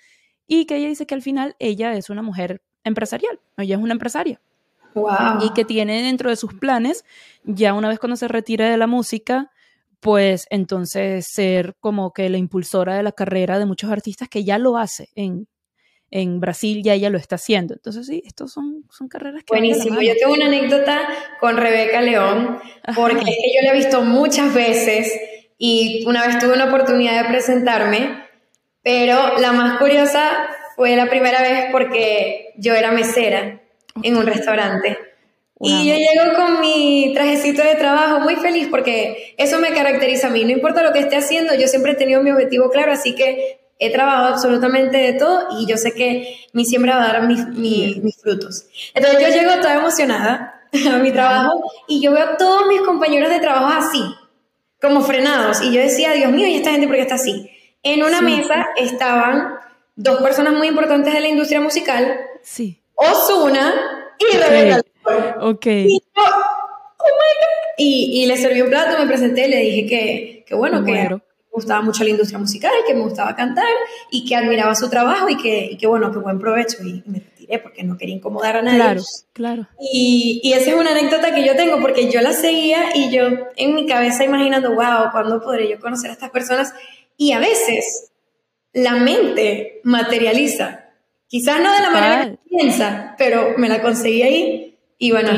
y 0.48 0.64
que 0.64 0.74
ella 0.74 0.88
dice 0.88 1.06
que 1.06 1.14
al 1.14 1.22
final 1.22 1.54
ella 1.60 1.94
es 1.94 2.10
una 2.10 2.22
mujer 2.22 2.62
empresarial, 2.82 3.38
ella 3.58 3.76
es 3.76 3.80
una 3.80 3.92
empresaria. 3.92 4.40
Wow. 4.94 5.40
Y 5.40 5.52
que 5.52 5.64
tiene 5.64 6.02
dentro 6.02 6.30
de 6.30 6.36
sus 6.36 6.52
planes, 6.54 7.04
ya 7.44 7.74
una 7.74 7.88
vez 7.88 8.00
cuando 8.00 8.16
se 8.16 8.26
retire 8.26 8.64
de 8.64 8.76
la 8.76 8.88
música, 8.88 9.52
pues 10.04 10.46
entonces 10.50 11.26
ser 11.26 11.74
como 11.80 12.12
que 12.12 12.28
la 12.28 12.38
impulsora 12.38 12.96
de 12.96 13.02
la 13.02 13.10
carrera 13.10 13.58
de 13.58 13.66
muchos 13.66 13.90
artistas 13.90 14.28
que 14.28 14.44
ya 14.44 14.58
lo 14.58 14.76
hace 14.76 15.08
en, 15.16 15.48
en 16.10 16.38
Brasil, 16.38 16.82
ya 16.84 16.92
ella 16.94 17.10
lo 17.10 17.18
está 17.18 17.36
haciendo. 17.36 17.74
Entonces 17.74 18.06
sí, 18.06 18.22
estos 18.24 18.52
son, 18.52 18.84
son 18.90 19.08
carreras 19.08 19.42
que... 19.44 19.54
Buenísimo, 19.54 20.00
yo 20.02 20.12
tengo 20.20 20.34
una 20.34 20.46
anécdota 20.46 21.00
con 21.40 21.56
Rebeca 21.56 22.02
León, 22.02 22.58
porque 22.94 23.20
es 23.20 23.24
que 23.24 23.54
yo 23.56 23.62
la 23.62 23.72
he 23.72 23.76
visto 23.76 24.02
muchas 24.02 24.54
veces 24.54 25.10
y 25.58 26.04
una 26.06 26.26
vez 26.26 26.38
tuve 26.38 26.52
una 26.52 26.66
oportunidad 26.66 27.22
de 27.22 27.28
presentarme 27.30 28.24
pero 28.84 29.38
la 29.38 29.52
más 29.52 29.78
curiosa 29.78 30.46
fue 30.76 30.94
la 30.94 31.08
primera 31.08 31.40
vez 31.40 31.66
porque 31.72 32.52
yo 32.58 32.74
era 32.74 32.92
mesera 32.92 33.62
en 34.02 34.16
un 34.16 34.26
restaurante. 34.26 34.98
Y 35.60 35.88
yo 35.88 35.94
llego 35.94 36.36
con 36.36 36.60
mi 36.60 37.12
trajecito 37.14 37.62
de 37.62 37.76
trabajo 37.76 38.20
muy 38.20 38.36
feliz 38.36 38.68
porque 38.70 39.34
eso 39.38 39.58
me 39.60 39.72
caracteriza 39.72 40.26
a 40.26 40.30
mí. 40.30 40.44
No 40.44 40.50
importa 40.50 40.82
lo 40.82 40.92
que 40.92 40.98
esté 40.98 41.16
haciendo, 41.16 41.54
yo 41.54 41.68
siempre 41.68 41.92
he 41.92 41.94
tenido 41.94 42.22
mi 42.22 42.32
objetivo 42.32 42.70
claro, 42.70 42.92
así 42.92 43.14
que 43.14 43.60
he 43.78 43.92
trabajado 43.92 44.28
absolutamente 44.28 44.96
de 44.96 45.12
todo 45.14 45.48
y 45.58 45.66
yo 45.66 45.76
sé 45.76 45.92
que 45.92 46.36
mi 46.52 46.64
siembra 46.64 46.96
va 46.96 47.04
a 47.04 47.12
dar 47.12 47.26
mis, 47.26 47.46
mis 47.48 48.16
frutos. 48.20 48.66
Entonces 48.94 49.20
yo 49.20 49.28
llego 49.28 49.60
toda 49.60 49.76
emocionada 49.76 50.68
a 50.92 50.96
mi 50.98 51.12
trabajo 51.12 51.70
y 51.86 52.00
yo 52.00 52.12
veo 52.12 52.24
a 52.24 52.36
todos 52.36 52.66
mis 52.66 52.80
compañeros 52.82 53.30
de 53.30 53.40
trabajo 53.40 53.72
así, 53.78 54.02
como 54.80 55.02
frenados. 55.02 55.62
Y 55.62 55.72
yo 55.72 55.80
decía, 55.80 56.12
Dios 56.12 56.32
mío, 56.32 56.46
¿y 56.46 56.56
esta 56.56 56.70
gente 56.70 56.86
por 56.86 56.96
qué 56.96 57.02
está 57.02 57.14
así? 57.14 57.50
En 57.82 58.02
una 58.02 58.20
mesa 58.20 58.66
estaban 58.76 59.54
dos 59.94 60.20
personas 60.22 60.54
muy 60.54 60.68
importantes 60.68 61.12
de 61.12 61.20
la 61.20 61.28
industria 61.28 61.60
musical. 61.60 62.18
Sí. 62.42 62.80
Osuna 62.94 63.74
y 64.18 64.36
Rebeca. 64.36 64.80
Ok. 65.40 65.66
Y, 65.66 66.02
oh 66.16 66.54
y, 67.76 68.26
le 68.26 68.36
serví 68.36 68.62
un 68.62 68.70
plato, 68.70 68.98
me 68.98 69.06
presenté, 69.06 69.48
le 69.48 69.58
dije 69.58 69.86
que, 69.86 70.44
que 70.46 70.54
bueno, 70.54 70.84
que 70.84 70.92
me 70.92 71.20
gustaba 71.50 71.82
mucho 71.82 72.04
la 72.04 72.10
industria 72.10 72.38
musical, 72.38 72.72
que 72.86 72.94
me 72.94 73.02
gustaba 73.02 73.34
cantar 73.34 73.66
y 74.10 74.24
que 74.24 74.36
admiraba 74.36 74.74
su 74.74 74.88
trabajo 74.88 75.28
y 75.28 75.36
que, 75.36 75.68
y 75.72 75.76
que 75.76 75.86
bueno, 75.86 76.12
que 76.12 76.18
buen 76.18 76.38
provecho. 76.38 76.82
Y, 76.82 77.02
me 77.06 77.20
retiré 77.20 77.58
porque 77.58 77.82
no 77.82 77.96
quería 77.96 78.16
incomodar 78.16 78.56
a 78.56 78.62
nadie. 78.62 78.78
Claro, 78.78 79.02
claro. 79.32 79.68
Y, 79.80 80.40
y 80.42 80.52
esa 80.52 80.70
es 80.70 80.76
una 80.76 80.92
anécdota 80.92 81.34
que 81.34 81.44
yo 81.44 81.56
tengo 81.56 81.80
porque 81.80 82.10
yo 82.10 82.20
la 82.20 82.32
seguía 82.32 82.96
y 82.96 83.10
yo 83.10 83.28
en 83.56 83.74
mi 83.74 83.86
cabeza 83.86 84.24
imaginando, 84.24 84.74
wow, 84.74 85.10
¿cuándo 85.12 85.40
podré 85.42 85.68
yo 85.68 85.80
conocer 85.80 86.10
a 86.10 86.14
estas 86.14 86.30
personas? 86.30 86.72
Y 87.16 87.32
a 87.32 87.38
veces 87.38 88.10
la 88.72 88.94
mente 88.94 89.80
materializa. 89.84 90.80
Quizás 91.28 91.60
no 91.60 91.72
de 91.72 91.80
la 91.80 91.90
manera 91.90 92.30
que 92.30 92.38
piensa, 92.48 93.14
pero 93.18 93.54
me 93.56 93.68
la 93.68 93.82
conseguí 93.82 94.22
ahí. 94.22 94.73
Y 95.04 95.10
bueno, 95.10 95.32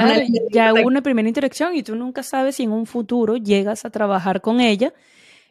ya 0.50 0.72
hubo 0.72 0.86
una 0.86 1.02
primera 1.02 1.26
interacción 1.26 1.74
y 1.74 1.82
tú 1.82 1.96
nunca 1.96 2.22
sabes 2.22 2.56
si 2.56 2.62
en 2.62 2.70
un 2.70 2.86
futuro 2.86 3.36
llegas 3.36 3.84
a 3.84 3.90
trabajar 3.90 4.40
con 4.40 4.60
ella. 4.60 4.94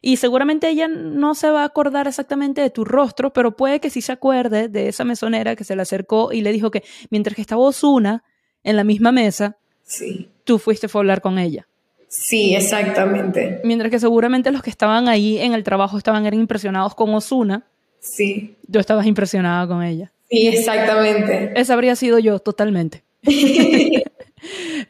Y 0.01 0.17
seguramente 0.17 0.69
ella 0.69 0.87
no 0.87 1.35
se 1.35 1.49
va 1.49 1.63
a 1.63 1.65
acordar 1.65 2.07
exactamente 2.07 2.61
de 2.61 2.69
tu 2.69 2.85
rostro, 2.85 3.33
pero 3.33 3.57
puede 3.57 3.81
que 3.81 3.89
sí 3.89 4.01
se 4.01 4.13
acuerde 4.13 4.69
de 4.69 4.87
esa 4.87 5.03
mesonera 5.03 5.55
que 5.55 5.65
se 5.65 5.75
le 5.75 5.81
acercó 5.81 6.31
y 6.31 6.41
le 6.41 6.53
dijo 6.53 6.71
que 6.71 6.83
mientras 7.09 7.35
que 7.35 7.41
estaba 7.41 7.61
Osuna 7.61 8.23
en 8.63 8.77
la 8.77 8.85
misma 8.85 9.11
mesa, 9.11 9.57
sí. 9.83 10.29
tú 10.45 10.59
fuiste 10.59 10.87
a 10.87 10.97
hablar 10.97 11.19
con 11.19 11.37
ella. 11.37 11.67
Sí, 12.07 12.55
exactamente. 12.55 13.59
Mientras 13.65 13.91
que 13.91 13.99
seguramente 13.99 14.51
los 14.51 14.61
que 14.61 14.69
estaban 14.69 15.09
ahí 15.09 15.39
en 15.39 15.53
el 15.53 15.63
trabajo 15.63 15.97
estaban 15.97 16.31
impresionados 16.33 16.95
con 16.95 17.13
Osuna. 17.13 17.65
Sí. 17.99 18.55
Yo 18.67 18.79
estabas 18.79 19.07
impresionada 19.07 19.67
con 19.67 19.83
ella. 19.83 20.13
Sí, 20.29 20.47
exactamente. 20.47 21.51
Esa 21.59 21.73
habría 21.73 21.95
sido 21.95 22.19
yo, 22.19 22.39
totalmente. 22.39 23.03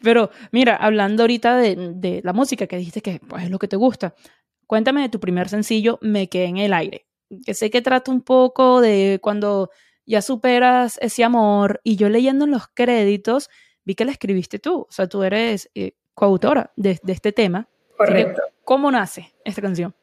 Pero 0.05 0.29
mira, 0.51 0.75
hablando 0.75 1.23
ahorita 1.23 1.57
de, 1.57 2.21
la 2.23 2.31
música 2.31 2.67
que 2.67 2.77
dijiste 2.77 3.01
que 3.01 3.19
pues, 3.27 3.43
es 3.43 3.49
lo 3.49 3.57
que 3.57 3.67
te 3.67 3.75
gusta, 3.75 4.13
cuéntame 4.67 5.01
de 5.01 5.09
tu 5.09 5.19
primer 5.19 5.49
sencillo, 5.49 5.97
Me 6.01 6.29
quedé 6.29 6.45
en 6.45 6.57
el 6.57 6.73
aire. 6.73 7.07
Que 7.43 7.55
sé 7.55 7.71
que 7.71 7.81
trata 7.81 8.11
un 8.11 8.21
poco 8.21 8.81
de 8.81 9.17
cuando 9.19 9.71
ya 10.05 10.21
superas 10.21 10.99
ese 11.01 11.23
amor 11.23 11.81
y 11.83 11.95
yo 11.95 12.07
leyendo 12.07 12.45
en 12.45 12.51
los 12.51 12.67
créditos 12.67 13.49
vi 13.83 13.95
que 13.95 14.05
la 14.05 14.11
escribiste 14.11 14.59
tú, 14.59 14.81
o 14.81 14.91
sea, 14.91 15.07
tú 15.07 15.23
eres 15.23 15.71
eh, 15.73 15.93
coautora 16.13 16.71
de, 16.75 16.99
este 17.07 17.31
tema. 17.31 17.67
Correcto. 17.97 18.43
¿Cómo 18.63 18.91
nace 18.91 19.33
esta 19.43 19.61
canción? 19.61 19.95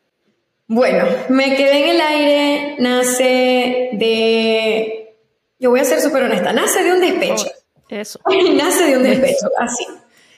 Bueno, 0.67 1.05
Me 1.29 1.55
quedé 1.57 1.85
en 1.85 1.91
el 1.91 2.01
aire, 2.01 2.77
nace 2.81 3.91
de... 3.93 5.17
Yo 5.61 5.71
voy 5.71 5.79
a 5.79 5.85
ser 5.85 6.01
súper 6.01 6.25
honesta, 6.25 6.53
nace 6.53 6.83
de 6.83 6.93
un 6.93 7.01
despecho. 7.01 7.47
Eso. 7.93 8.19
nace 8.55 8.85
de 8.87 8.97
un 8.97 9.03
despecho, 9.03 9.51
así. 9.59 9.85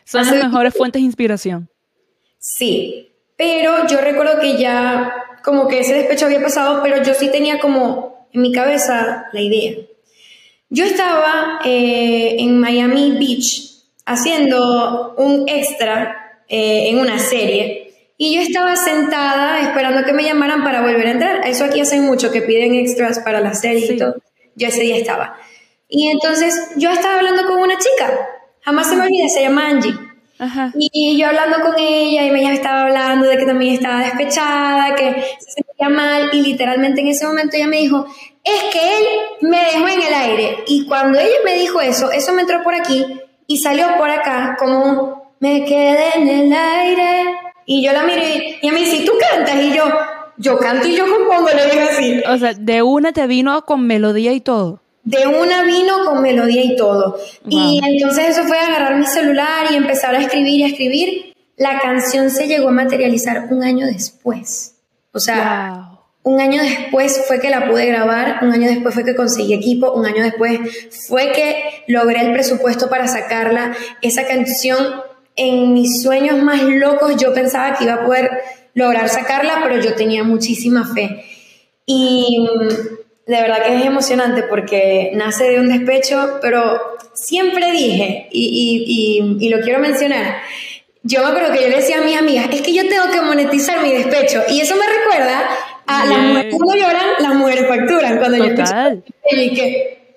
Son 0.04 0.26
las 0.26 0.34
mejores 0.34 0.74
fuentes 0.74 1.00
de 1.00 1.06
inspiración. 1.06 1.70
Sí, 2.38 3.12
pero 3.36 3.86
yo 3.86 4.00
recuerdo 4.00 4.40
que 4.40 4.58
ya 4.58 5.14
como 5.44 5.68
que 5.68 5.80
ese 5.80 5.94
despecho 5.94 6.26
había 6.26 6.42
pasado, 6.42 6.80
pero 6.82 7.02
yo 7.02 7.14
sí 7.14 7.30
tenía 7.30 7.60
como 7.60 8.28
en 8.32 8.42
mi 8.42 8.52
cabeza 8.52 9.26
la 9.32 9.40
idea. 9.40 9.76
Yo 10.68 10.84
estaba 10.84 11.60
eh, 11.64 12.36
en 12.40 12.58
Miami 12.58 13.12
Beach 13.12 13.84
haciendo 14.04 15.14
un 15.16 15.48
extra 15.48 16.42
eh, 16.48 16.88
en 16.90 16.98
una 16.98 17.20
serie 17.20 17.94
y 18.18 18.34
yo 18.34 18.40
estaba 18.40 18.74
sentada 18.74 19.60
esperando 19.60 20.04
que 20.04 20.12
me 20.12 20.24
llamaran 20.24 20.64
para 20.64 20.82
volver 20.82 21.06
a 21.06 21.10
entrar. 21.12 21.46
Eso 21.46 21.64
aquí 21.64 21.80
hacen 21.80 22.04
mucho, 22.04 22.32
que 22.32 22.42
piden 22.42 22.74
extras 22.74 23.20
para 23.20 23.40
la 23.40 23.54
serie 23.54 23.92
y 23.92 23.96
todo. 23.96 24.16
Yo 24.56 24.68
ese 24.68 24.80
día 24.82 24.96
estaba. 24.96 25.36
Y 25.96 26.08
entonces 26.08 26.72
yo 26.76 26.90
estaba 26.90 27.18
hablando 27.18 27.46
con 27.46 27.60
una 27.60 27.78
chica, 27.78 28.28
jamás 28.62 28.88
se 28.88 28.96
me 28.96 29.04
olvida, 29.04 29.28
se 29.28 29.42
llama 29.42 29.68
Angie. 29.68 29.94
Y 30.74 31.16
yo 31.16 31.28
hablando 31.28 31.60
con 31.60 31.78
ella 31.78 32.24
y 32.24 32.30
ella 32.30 32.52
estaba 32.52 32.82
hablando 32.82 33.28
de 33.28 33.38
que 33.38 33.46
también 33.46 33.74
estaba 33.74 34.00
despechada, 34.00 34.96
que 34.96 35.24
se 35.38 35.52
sentía 35.52 35.88
mal 35.88 36.30
y 36.32 36.42
literalmente 36.42 37.00
en 37.00 37.06
ese 37.06 37.24
momento 37.24 37.56
ella 37.56 37.68
me 37.68 37.76
dijo, 37.76 38.06
es 38.42 38.62
que 38.72 38.98
él 38.98 39.04
me 39.42 39.56
dejó 39.66 39.86
en 39.86 40.02
el 40.02 40.14
aire. 40.14 40.64
Y 40.66 40.84
cuando 40.88 41.20
ella 41.20 41.36
me 41.44 41.54
dijo 41.54 41.80
eso, 41.80 42.10
eso 42.10 42.32
me 42.32 42.40
entró 42.42 42.64
por 42.64 42.74
aquí 42.74 43.06
y 43.46 43.58
salió 43.58 43.86
por 43.96 44.10
acá 44.10 44.56
como 44.58 44.84
un, 44.84 45.14
me 45.38 45.64
quedé 45.64 46.16
en 46.16 46.28
el 46.28 46.52
aire. 46.52 47.36
Y 47.66 47.84
yo 47.84 47.92
la 47.92 48.02
miré 48.02 48.58
y 48.60 48.66
ella 48.66 48.72
me 48.72 48.80
dice, 48.80 49.04
¿tú 49.06 49.12
cantas? 49.30 49.62
Y 49.62 49.72
yo, 49.72 49.84
yo 50.38 50.58
canto 50.58 50.88
y 50.88 50.96
yo 50.96 51.04
compongo, 51.08 51.50
le 51.50 51.70
digo 51.70 51.86
así. 51.88 52.20
O 52.28 52.36
sea, 52.36 52.52
de 52.52 52.82
una 52.82 53.12
te 53.12 53.28
vino 53.28 53.64
con 53.64 53.86
melodía 53.86 54.32
y 54.32 54.40
todo 54.40 54.83
de 55.04 55.26
una 55.26 55.62
vino 55.64 56.04
con 56.04 56.22
melodía 56.22 56.64
y 56.64 56.76
todo. 56.76 57.18
Y 57.48 57.80
entonces 57.84 58.30
eso 58.30 58.44
fue 58.44 58.58
agarrar 58.58 58.96
mi 58.96 59.06
celular 59.06 59.66
y 59.70 59.76
empezar 59.76 60.14
a 60.14 60.18
escribir 60.18 60.60
y 60.60 60.62
a 60.64 60.68
escribir. 60.68 61.34
La 61.56 61.78
canción 61.78 62.30
se 62.30 62.48
llegó 62.48 62.68
a 62.70 62.72
materializar 62.72 63.48
un 63.50 63.62
año 63.62 63.86
después. 63.86 64.76
O 65.12 65.20
sea, 65.20 65.90
un 66.24 66.40
año 66.40 66.62
después 66.62 67.22
fue 67.28 67.38
que 67.38 67.50
la 67.50 67.68
pude 67.68 67.86
grabar, 67.86 68.38
un 68.42 68.50
año 68.50 68.66
después 68.66 68.94
fue 68.94 69.04
que 69.04 69.14
conseguí 69.14 69.52
equipo, 69.52 69.92
un 69.92 70.06
año 70.06 70.24
después 70.24 70.58
fue 71.06 71.32
que 71.32 71.84
logré 71.86 72.22
el 72.22 72.32
presupuesto 72.32 72.88
para 72.88 73.06
sacarla. 73.06 73.76
Esa 74.00 74.26
canción, 74.26 75.02
en 75.36 75.74
mis 75.74 76.02
sueños 76.02 76.42
más 76.42 76.62
locos, 76.62 77.16
yo 77.16 77.34
pensaba 77.34 77.76
que 77.76 77.84
iba 77.84 77.94
a 77.94 78.04
poder 78.06 78.30
lograr 78.72 79.08
sacarla, 79.10 79.60
pero 79.62 79.80
yo 79.82 79.94
tenía 79.94 80.24
muchísima 80.24 80.92
fe. 80.94 81.24
Y 81.86 82.48
de 83.26 83.40
verdad 83.40 83.64
que 83.64 83.76
es 83.76 83.84
emocionante 83.86 84.42
porque 84.42 85.12
nace 85.14 85.44
de 85.44 85.60
un 85.60 85.68
despecho, 85.68 86.38
pero 86.42 86.78
siempre 87.14 87.72
dije, 87.72 88.28
y, 88.30 89.48
lo 89.48 89.60
quiero 89.60 89.78
mencionar, 89.78 90.42
yo 91.02 91.22
me 91.22 91.28
acuerdo 91.28 91.52
que 91.52 91.62
yo 91.62 91.68
le 91.68 91.76
decía 91.76 91.98
a 91.98 92.04
mis 92.04 92.16
amigas, 92.16 92.48
es 92.50 92.62
que 92.62 92.74
yo 92.74 92.86
tengo 92.88 93.10
que 93.12 93.20
monetizar 93.20 93.82
mi 93.82 93.92
despecho, 93.92 94.42
y 94.48 94.60
eso 94.60 94.74
me 94.76 94.86
recuerda 94.86 95.42
a 95.86 96.06
las 96.06 96.18
mujeres, 96.18 96.54
cuando 96.54 96.74
lloran, 96.74 97.06
las 97.20 97.34
mujeres 97.34 97.68
facturan, 97.68 98.18
cuando 98.18 98.38
yo 98.38 98.44
escucho 98.44 99.02
y 99.30 99.54
que, 99.54 100.12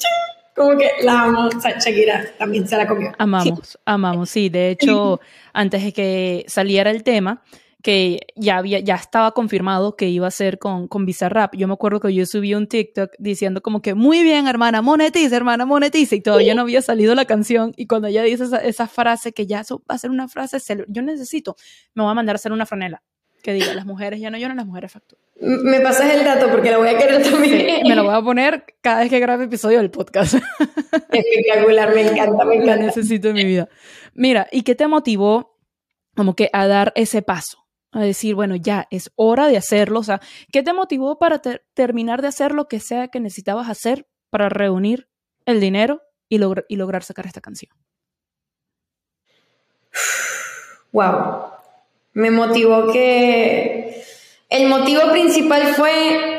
como 0.55 0.77
que 0.77 0.89
la 1.03 1.23
amo, 1.23 1.47
o 1.47 1.61
sea, 1.61 1.77
Shakira 1.77 2.25
también 2.37 2.67
se 2.67 2.75
la 2.75 2.87
comió. 2.87 3.13
Amamos, 3.17 3.77
amamos, 3.85 4.29
sí, 4.29 4.49
de 4.49 4.71
hecho, 4.71 5.21
antes 5.53 5.83
de 5.83 5.93
que 5.93 6.45
saliera 6.47 6.89
el 6.89 7.03
tema, 7.03 7.41
que 7.83 8.19
ya, 8.35 8.57
había, 8.57 8.79
ya 8.79 8.95
estaba 8.95 9.31
confirmado 9.31 9.95
que 9.95 10.09
iba 10.09 10.27
a 10.27 10.31
ser 10.31 10.59
con, 10.59 10.87
con 10.87 11.05
Bizarrap. 11.05 11.55
Yo 11.55 11.67
me 11.67 11.73
acuerdo 11.73 11.99
que 11.99 12.13
yo 12.13 12.25
subí 12.25 12.53
un 12.53 12.67
TikTok 12.67 13.11
diciendo 13.19 13.61
como 13.61 13.81
que, 13.81 13.93
muy 13.93 14.23
bien, 14.23 14.47
hermana, 14.47 14.81
monetiza, 14.81 15.35
hermana, 15.35 15.65
monetiza, 15.65 16.15
y 16.15 16.21
todavía 16.21 16.55
no 16.55 16.63
había 16.63 16.81
salido 16.81 17.15
la 17.15 17.25
canción. 17.25 17.73
Y 17.77 17.87
cuando 17.87 18.07
ella 18.07 18.23
dice 18.23 18.45
esa, 18.63 18.87
frase, 18.87 19.31
que 19.31 19.45
ya 19.45 19.63
va 19.71 19.95
a 19.95 19.97
ser 19.97 20.09
una 20.11 20.27
frase, 20.27 20.57
yo 20.87 21.01
necesito, 21.01 21.55
me 21.93 22.03
voy 22.03 22.11
a 22.11 22.15
mandar 22.15 22.35
a 22.35 22.37
hacer 22.37 22.51
una 22.51 22.65
franela 22.65 23.03
que 23.43 23.53
diga, 23.53 23.73
las 23.73 23.85
mujeres 23.85 24.19
ya 24.19 24.29
no 24.29 24.37
lloran, 24.37 24.57
las 24.57 24.65
mujeres 24.65 24.91
facturan. 24.91 25.23
Me 25.39 25.79
pasas 25.79 26.13
el 26.13 26.25
dato 26.25 26.49
porque 26.49 26.71
la 26.71 26.79
voy 26.79 26.89
a 26.89 26.97
querer 26.97 27.23
también. 27.23 27.87
me 27.87 27.95
lo 27.95 28.03
voy 28.03 28.13
a 28.13 28.21
poner 28.21 28.65
cada 28.81 28.99
vez 28.99 29.09
que 29.09 29.19
grabe 29.19 29.45
episodio 29.45 29.77
del 29.77 29.91
podcast. 29.91 30.33
Espectacular, 31.11 31.93
me 31.93 32.01
encanta, 32.01 32.43
me 32.43 32.55
encanta. 32.55 32.75
La 32.75 32.85
necesito 32.87 33.29
en 33.29 33.35
mi 33.35 33.45
vida. 33.45 33.69
Mira, 34.13 34.47
¿y 34.51 34.63
qué 34.63 34.75
te 34.75 34.87
motivó 34.87 35.57
como 36.15 36.35
que 36.35 36.49
a 36.51 36.67
dar 36.67 36.91
ese 36.95 37.21
paso? 37.21 37.66
A 37.97 38.01
decir, 38.01 38.35
bueno, 38.35 38.55
ya 38.55 38.87
es 38.91 39.11
hora 39.15 39.47
de 39.47 39.57
hacerlo. 39.57 39.99
O 39.99 40.03
sea, 40.03 40.21
¿qué 40.51 40.63
te 40.63 40.73
motivó 40.73 41.17
para 41.19 41.41
terminar 41.73 42.21
de 42.21 42.27
hacer 42.27 42.53
lo 42.53 42.67
que 42.67 42.79
sea 42.79 43.07
que 43.07 43.19
necesitabas 43.19 43.69
hacer 43.69 44.07
para 44.29 44.49
reunir 44.49 45.09
el 45.45 45.59
dinero 45.59 46.01
y, 46.29 46.39
y 46.67 46.75
lograr 46.75 47.03
sacar 47.03 47.25
esta 47.25 47.41
canción? 47.41 47.71
Wow. 50.91 51.51
Me 52.13 52.31
motivó 52.31 52.91
que 52.91 54.03
el 54.49 54.67
motivo 54.67 55.11
principal 55.11 55.73
fue 55.75 56.37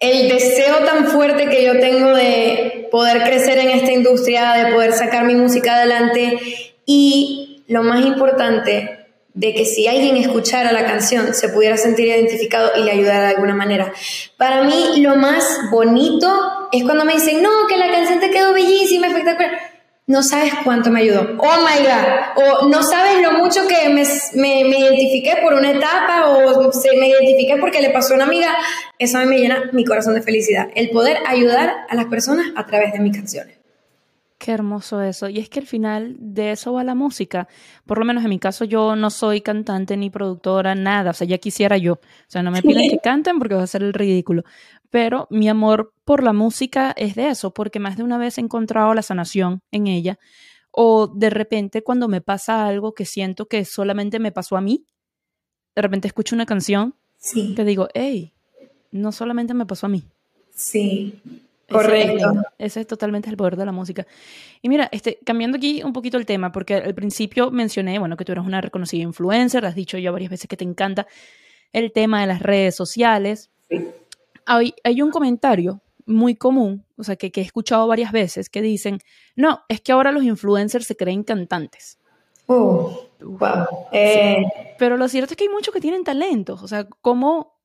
el 0.00 0.28
deseo 0.28 0.78
tan 0.84 1.06
fuerte 1.08 1.48
que 1.48 1.64
yo 1.64 1.78
tengo 1.78 2.14
de 2.14 2.88
poder 2.90 3.22
crecer 3.22 3.58
en 3.58 3.70
esta 3.70 3.92
industria, 3.92 4.52
de 4.54 4.72
poder 4.72 4.92
sacar 4.92 5.24
mi 5.24 5.34
música 5.34 5.74
adelante 5.76 6.38
y 6.86 7.62
lo 7.68 7.82
más 7.82 8.04
importante, 8.04 8.99
de 9.34 9.54
que 9.54 9.64
si 9.64 9.86
alguien 9.86 10.16
escuchara 10.16 10.72
la 10.72 10.84
canción 10.84 11.34
se 11.34 11.48
pudiera 11.48 11.76
sentir 11.76 12.08
identificado 12.08 12.72
y 12.76 12.82
le 12.82 12.92
ayudara 12.92 13.28
de 13.28 13.34
alguna 13.34 13.54
manera. 13.54 13.92
Para 14.36 14.62
mí 14.62 15.00
lo 15.00 15.16
más 15.16 15.44
bonito 15.70 16.68
es 16.72 16.82
cuando 16.84 17.04
me 17.04 17.14
dicen, 17.14 17.42
no, 17.42 17.66
que 17.68 17.76
la 17.76 17.90
canción 17.90 18.20
te 18.20 18.30
quedó 18.30 18.52
bellísima, 18.52 19.06
espectacular. 19.06 19.52
No 20.06 20.24
sabes 20.24 20.52
cuánto 20.64 20.90
me 20.90 21.02
ayudó. 21.02 21.36
Oh 21.38 21.56
my 21.58 21.84
God. 21.84 22.62
O 22.62 22.68
no 22.68 22.82
sabes 22.82 23.22
lo 23.22 23.38
mucho 23.38 23.60
que 23.68 23.88
me, 23.90 24.02
me, 24.34 24.64
me 24.68 24.78
identifiqué 24.80 25.36
por 25.40 25.54
una 25.54 25.70
etapa 25.70 26.26
o 26.26 26.72
se, 26.72 26.96
me 26.96 27.08
identifiqué 27.08 27.58
porque 27.58 27.80
le 27.80 27.90
pasó 27.90 28.14
a 28.14 28.16
una 28.16 28.24
amiga. 28.24 28.52
Eso 28.98 29.18
a 29.18 29.20
mí 29.20 29.26
me 29.28 29.38
llena 29.38 29.70
mi 29.72 29.84
corazón 29.84 30.14
de 30.14 30.22
felicidad. 30.22 30.66
El 30.74 30.90
poder 30.90 31.18
ayudar 31.28 31.86
a 31.88 31.94
las 31.94 32.06
personas 32.06 32.46
a 32.56 32.66
través 32.66 32.92
de 32.92 32.98
mis 32.98 33.16
canciones. 33.16 33.59
Qué 34.40 34.52
hermoso 34.52 35.02
eso. 35.02 35.28
Y 35.28 35.38
es 35.38 35.50
que 35.50 35.60
al 35.60 35.66
final 35.66 36.16
de 36.18 36.52
eso 36.52 36.72
va 36.72 36.82
la 36.82 36.94
música. 36.94 37.46
Por 37.84 37.98
lo 37.98 38.06
menos 38.06 38.24
en 38.24 38.30
mi 38.30 38.38
caso 38.38 38.64
yo 38.64 38.96
no 38.96 39.10
soy 39.10 39.42
cantante 39.42 39.98
ni 39.98 40.08
productora, 40.08 40.74
nada. 40.74 41.10
O 41.10 41.12
sea, 41.12 41.26
ya 41.26 41.36
quisiera 41.36 41.76
yo. 41.76 41.92
O 41.92 41.98
sea, 42.26 42.42
no 42.42 42.50
me 42.50 42.62
piden 42.62 42.88
que 42.88 42.96
canten 43.00 43.38
porque 43.38 43.54
va 43.54 43.64
a 43.64 43.66
ser 43.66 43.82
el 43.82 43.92
ridículo. 43.92 44.44
Pero 44.88 45.26
mi 45.28 45.50
amor 45.50 45.92
por 46.06 46.22
la 46.22 46.32
música 46.32 46.94
es 46.96 47.16
de 47.16 47.28
eso, 47.28 47.52
porque 47.52 47.80
más 47.80 47.98
de 47.98 48.02
una 48.02 48.16
vez 48.16 48.38
he 48.38 48.40
encontrado 48.40 48.94
la 48.94 49.02
sanación 49.02 49.60
en 49.72 49.88
ella. 49.88 50.18
O 50.70 51.06
de 51.06 51.28
repente 51.28 51.82
cuando 51.82 52.08
me 52.08 52.22
pasa 52.22 52.66
algo 52.66 52.94
que 52.94 53.04
siento 53.04 53.44
que 53.44 53.66
solamente 53.66 54.20
me 54.20 54.32
pasó 54.32 54.56
a 54.56 54.62
mí, 54.62 54.86
de 55.74 55.82
repente 55.82 56.08
escucho 56.08 56.34
una 56.34 56.46
canción 56.46 56.94
que 57.54 57.64
digo, 57.66 57.88
hey, 57.92 58.32
no 58.90 59.12
solamente 59.12 59.52
me 59.52 59.66
pasó 59.66 59.84
a 59.84 59.90
mí. 59.90 60.02
Sí. 60.54 61.20
Correcto. 61.70 62.32
Ese, 62.58 62.80
es 62.80 62.86
totalmente 62.86 63.30
el 63.30 63.36
poder 63.36 63.56
de 63.56 63.64
la 63.64 63.72
música. 63.72 64.06
Y 64.60 64.68
mira, 64.68 64.88
este, 64.92 65.18
cambiando 65.24 65.56
aquí 65.56 65.82
un 65.82 65.92
poquito 65.92 66.16
el 66.16 66.26
tema, 66.26 66.52
porque 66.52 66.74
al 66.74 66.94
principio 66.94 67.50
mencioné, 67.50 67.98
bueno, 67.98 68.16
que 68.16 68.24
tú 68.24 68.32
eres 68.32 68.44
una 68.44 68.60
reconocida 68.60 69.02
influencer, 69.02 69.64
has 69.64 69.74
dicho 69.74 69.96
ya 69.98 70.10
varias 70.10 70.30
veces 70.30 70.48
que 70.48 70.56
te 70.56 70.64
encanta 70.64 71.06
el 71.72 71.92
tema 71.92 72.20
de 72.20 72.26
las 72.26 72.40
redes 72.40 72.74
sociales. 72.74 73.50
Hay, 74.46 74.74
hay 74.82 75.02
un 75.02 75.10
comentario 75.10 75.80
muy 76.06 76.34
común, 76.34 76.84
o 76.96 77.04
sea, 77.04 77.16
que, 77.16 77.30
que, 77.30 77.40
he 77.40 77.44
escuchado 77.44 77.86
varias 77.86 78.10
veces, 78.10 78.50
que 78.50 78.62
dicen, 78.62 78.98
no, 79.36 79.62
es 79.68 79.80
que 79.80 79.92
ahora 79.92 80.10
los 80.10 80.24
influencers 80.24 80.86
se 80.86 80.96
creen 80.96 81.22
cantantes. 81.22 81.98
Uh, 82.46 82.90
wow. 83.20 83.66
Eh. 83.92 84.44
Pero 84.76 84.96
lo 84.96 85.06
cierto 85.08 85.34
es 85.34 85.36
que 85.36 85.44
hay 85.44 85.50
muchos 85.50 85.72
que 85.72 85.80
tienen 85.80 86.02
talentos, 86.02 86.62
o 86.62 86.68
sea, 86.68 86.88
¿cómo, 87.00 87.56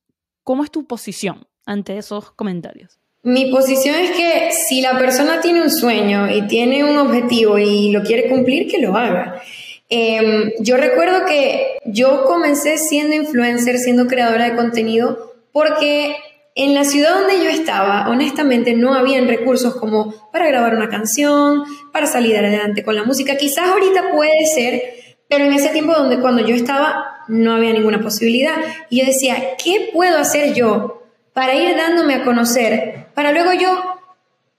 cómo 0.44 0.64
es 0.64 0.70
tu 0.70 0.86
posición 0.86 1.48
ante 1.66 1.98
esos 1.98 2.32
comentarios? 2.32 3.00
Mi 3.26 3.50
posición 3.50 3.96
es 3.96 4.12
que 4.12 4.52
si 4.52 4.82
la 4.82 5.00
persona 5.00 5.42
tiene 5.42 5.64
un 5.64 5.72
sueño 5.72 6.30
y 6.30 6.46
tiene 6.46 6.84
un 6.84 6.96
objetivo 6.96 7.58
y 7.58 7.90
lo 7.90 8.04
quiere 8.04 8.30
cumplir, 8.30 8.68
que 8.68 8.78
lo 8.78 8.96
haga. 8.96 9.42
Em, 9.90 10.52
yo 10.60 10.78
recuerdo 10.78 11.26
que 11.26 11.80
yo 11.86 12.26
comencé 12.26 12.78
siendo 12.78 13.16
influencer, 13.16 13.80
siendo 13.80 14.06
creadora 14.06 14.48
de 14.48 14.56
contenido, 14.56 15.34
porque 15.52 16.16
en 16.54 16.76
la 16.76 16.84
ciudad 16.84 17.16
donde 17.16 17.44
yo 17.44 17.50
estaba, 17.50 18.10
honestamente, 18.10 18.76
no 18.76 18.94
habían 18.94 19.28
recursos 19.28 19.76
como 19.76 20.14
para 20.32 20.46
grabar 20.46 20.76
una 20.76 20.90
canción, 20.90 21.64
para 21.92 22.06
salir 22.06 22.38
adelante 22.38 22.84
con 22.84 22.94
la 22.94 23.06
música. 23.06 23.38
Quizás 23.38 23.70
ahorita 23.70 24.12
puede 24.12 24.46
ser, 24.54 24.84
pero 25.28 25.46
en 25.46 25.54
ese 25.54 25.70
tiempo 25.70 25.94
donde 25.94 26.20
cuando 26.20 26.46
yo 26.46 26.54
estaba 26.54 27.24
no 27.28 27.56
había 27.56 27.74
ninguna 27.74 28.02
posibilidad. 28.02 28.54
Y 28.92 29.00
yo 29.00 29.08
decía, 29.08 29.36
¿qué 29.64 29.90
puedo 29.92 30.20
hacer 30.20 30.54
yo 30.54 31.02
para 31.36 31.54
ir 31.54 31.76
dándome 31.76 32.14
a 32.14 32.24
conocer, 32.24 32.95
para 33.16 33.32
luego 33.32 33.54
yo 33.54 33.84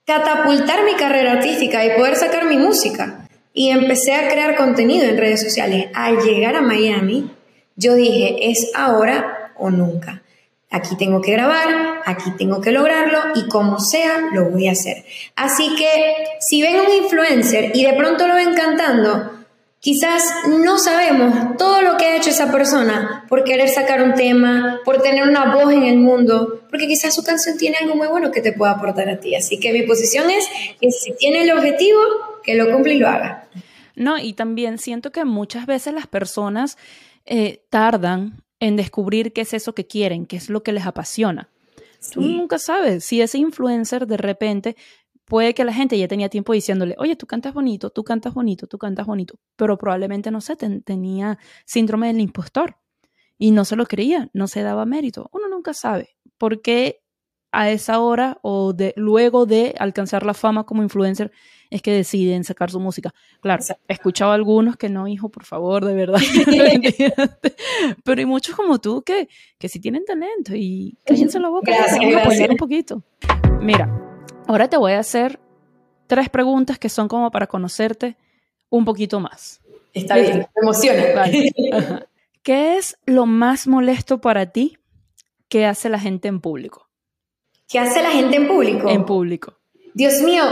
catapultar 0.05 0.83
mi 0.83 0.95
carrera 0.95 1.33
artística 1.33 1.85
y 1.85 1.97
poder 1.97 2.15
sacar 2.15 2.45
mi 2.45 2.57
música? 2.57 3.27
Y 3.53 3.69
empecé 3.69 4.13
a 4.13 4.27
crear 4.27 4.55
contenido 4.55 5.05
en 5.05 5.17
redes 5.17 5.41
sociales. 5.41 5.87
Al 5.93 6.17
llegar 6.19 6.55
a 6.55 6.61
Miami, 6.61 7.31
yo 7.75 7.95
dije, 7.95 8.49
es 8.49 8.71
ahora 8.75 9.53
o 9.55 9.69
nunca. 9.69 10.21
Aquí 10.69 10.97
tengo 10.97 11.21
que 11.21 11.31
grabar, 11.31 12.01
aquí 12.05 12.31
tengo 12.37 12.59
que 12.59 12.71
lograrlo 12.71 13.19
y 13.35 13.47
como 13.47 13.79
sea, 13.79 14.29
lo 14.33 14.49
voy 14.49 14.67
a 14.67 14.73
hacer. 14.73 15.05
Así 15.35 15.75
que 15.75 16.15
si 16.41 16.61
ven 16.61 16.75
un 16.81 17.03
influencer 17.03 17.71
y 17.73 17.85
de 17.85 17.93
pronto 17.93 18.27
lo 18.27 18.35
ven 18.35 18.53
cantando, 18.53 19.36
quizás 19.79 20.23
no 20.47 20.77
sabemos 20.77 21.57
todo 21.57 21.81
lo 21.81 21.97
que 21.97 22.05
ha 22.05 22.17
hecho 22.17 22.29
esa 22.29 22.51
persona 22.51 23.25
por 23.29 23.43
querer 23.43 23.69
sacar 23.69 24.01
un 24.01 24.15
tema, 24.15 24.81
por 24.83 25.01
tener 25.01 25.27
una 25.27 25.53
voz 25.53 25.71
en 25.71 25.83
el 25.83 25.97
mundo, 25.97 26.61
porque 26.69 26.87
quizás 26.87 27.13
su 27.13 27.23
canción 27.23 27.57
tiene 27.57 27.77
algo 27.77 27.95
muy 27.95 28.07
bueno 28.07 28.31
que 28.31 28.41
te 28.41 28.53
pueda 28.53 28.71
aportar 28.71 29.09
a 29.09 29.19
ti. 29.19 29.35
Así 29.35 29.59
que 29.59 29.73
mi 29.73 29.83
posición 29.83 30.29
es 30.29 30.47
que 30.79 30.91
si 30.91 31.13
tiene 31.13 31.43
el 31.43 31.51
objetivo, 31.51 31.99
que 32.43 32.55
lo 32.55 32.71
cumpla 32.71 32.93
y 32.93 32.97
lo 32.97 33.07
haga. 33.07 33.47
No, 33.95 34.19
y 34.19 34.33
también 34.33 34.77
siento 34.77 35.11
que 35.11 35.25
muchas 35.25 35.65
veces 35.65 35.93
las 35.93 36.07
personas 36.07 36.77
eh, 37.25 37.63
tardan 37.69 38.43
en 38.59 38.75
descubrir 38.75 39.33
qué 39.33 39.41
es 39.41 39.53
eso 39.53 39.73
que 39.73 39.87
quieren, 39.87 40.25
qué 40.25 40.37
es 40.37 40.49
lo 40.49 40.63
que 40.63 40.71
les 40.71 40.85
apasiona. 40.85 41.49
Tú 42.11 42.21
nunca 42.21 42.59
sabes 42.59 43.03
si 43.03 43.21
ese 43.21 43.39
influencer 43.39 44.05
de 44.05 44.17
repente 44.17 44.75
puede 45.27 45.53
que 45.53 45.65
la 45.65 45.73
gente 45.73 45.97
ya 45.97 46.07
tenía 46.07 46.29
tiempo 46.29 46.53
diciéndole, 46.53 46.95
oye, 46.97 47.15
tú 47.15 47.27
cantas 47.27 47.53
bonito, 47.53 47.89
tú 47.89 48.03
cantas 48.03 48.33
bonito, 48.33 48.65
tú 48.65 48.77
cantas 48.77 49.05
bonito, 49.05 49.37
pero 49.55 49.77
probablemente, 49.77 50.31
no 50.31 50.41
sé, 50.41 50.55
tenía 50.55 51.37
síndrome 51.65 52.07
del 52.07 52.21
impostor 52.21 52.77
y 53.37 53.51
no 53.51 53.65
se 53.65 53.75
lo 53.75 53.85
creía, 53.85 54.29
no 54.33 54.47
se 54.47 54.63
daba 54.63 54.85
mérito. 54.85 55.29
Uno 55.33 55.49
nunca 55.49 55.73
sabe 55.73 56.15
por 56.37 56.61
qué 56.61 57.01
a 57.51 57.69
esa 57.69 57.99
hora 57.99 58.39
o 58.41 58.73
de, 58.73 58.93
luego 58.95 59.45
de 59.45 59.75
alcanzar 59.79 60.25
la 60.25 60.33
fama 60.33 60.65
como 60.65 60.83
influencer 60.83 61.31
es 61.69 61.81
que 61.81 61.91
deciden 61.91 62.45
sacar 62.45 62.71
su 62.71 62.79
música. 62.79 63.13
Claro, 63.41 63.61
he 63.87 63.93
escuchado 63.93 64.31
algunos 64.31 64.77
que 64.77 64.87
no, 64.87 65.07
hijo, 65.07 65.29
por 65.29 65.43
favor, 65.43 65.83
de 65.83 65.93
verdad. 65.93 66.21
Pero 68.05 68.19
hay 68.19 68.25
muchos 68.25 68.55
como 68.55 68.79
tú 68.79 69.01
que, 69.01 69.27
que 69.57 69.67
sí 69.67 69.81
tienen 69.81 70.05
talento 70.05 70.55
y 70.55 70.97
cállense 71.05 71.39
la 71.39 71.49
boca. 71.49 71.71
Gracias, 71.71 71.99
apoyar 72.15 72.51
un 72.51 72.57
poquito. 72.57 73.03
Mira, 73.59 74.16
ahora 74.47 74.69
te 74.69 74.77
voy 74.77 74.93
a 74.93 74.99
hacer 74.99 75.39
tres 76.07 76.29
preguntas 76.29 76.79
que 76.79 76.89
son 76.89 77.07
como 77.07 77.31
para 77.31 77.47
conocerte 77.47 78.15
un 78.69 78.85
poquito 78.85 79.19
más. 79.19 79.61
Está 79.93 80.15
bien, 80.15 80.39
me 80.39 80.61
emociona. 80.61 81.31
¿Qué 82.43 82.77
es 82.77 82.97
lo 83.05 83.25
más 83.25 83.67
molesto 83.67 84.21
para 84.21 84.47
ti 84.47 84.77
que 85.49 85.65
hace 85.65 85.89
la 85.89 85.99
gente 85.99 86.27
en 86.27 86.39
público? 86.39 86.87
¿Qué 87.67 87.79
hace 87.79 88.01
la 88.01 88.11
gente 88.11 88.37
en 88.37 88.47
público? 88.47 88.89
En 88.89 89.05
público. 89.05 89.57
Dios 89.93 90.21
mío, 90.21 90.43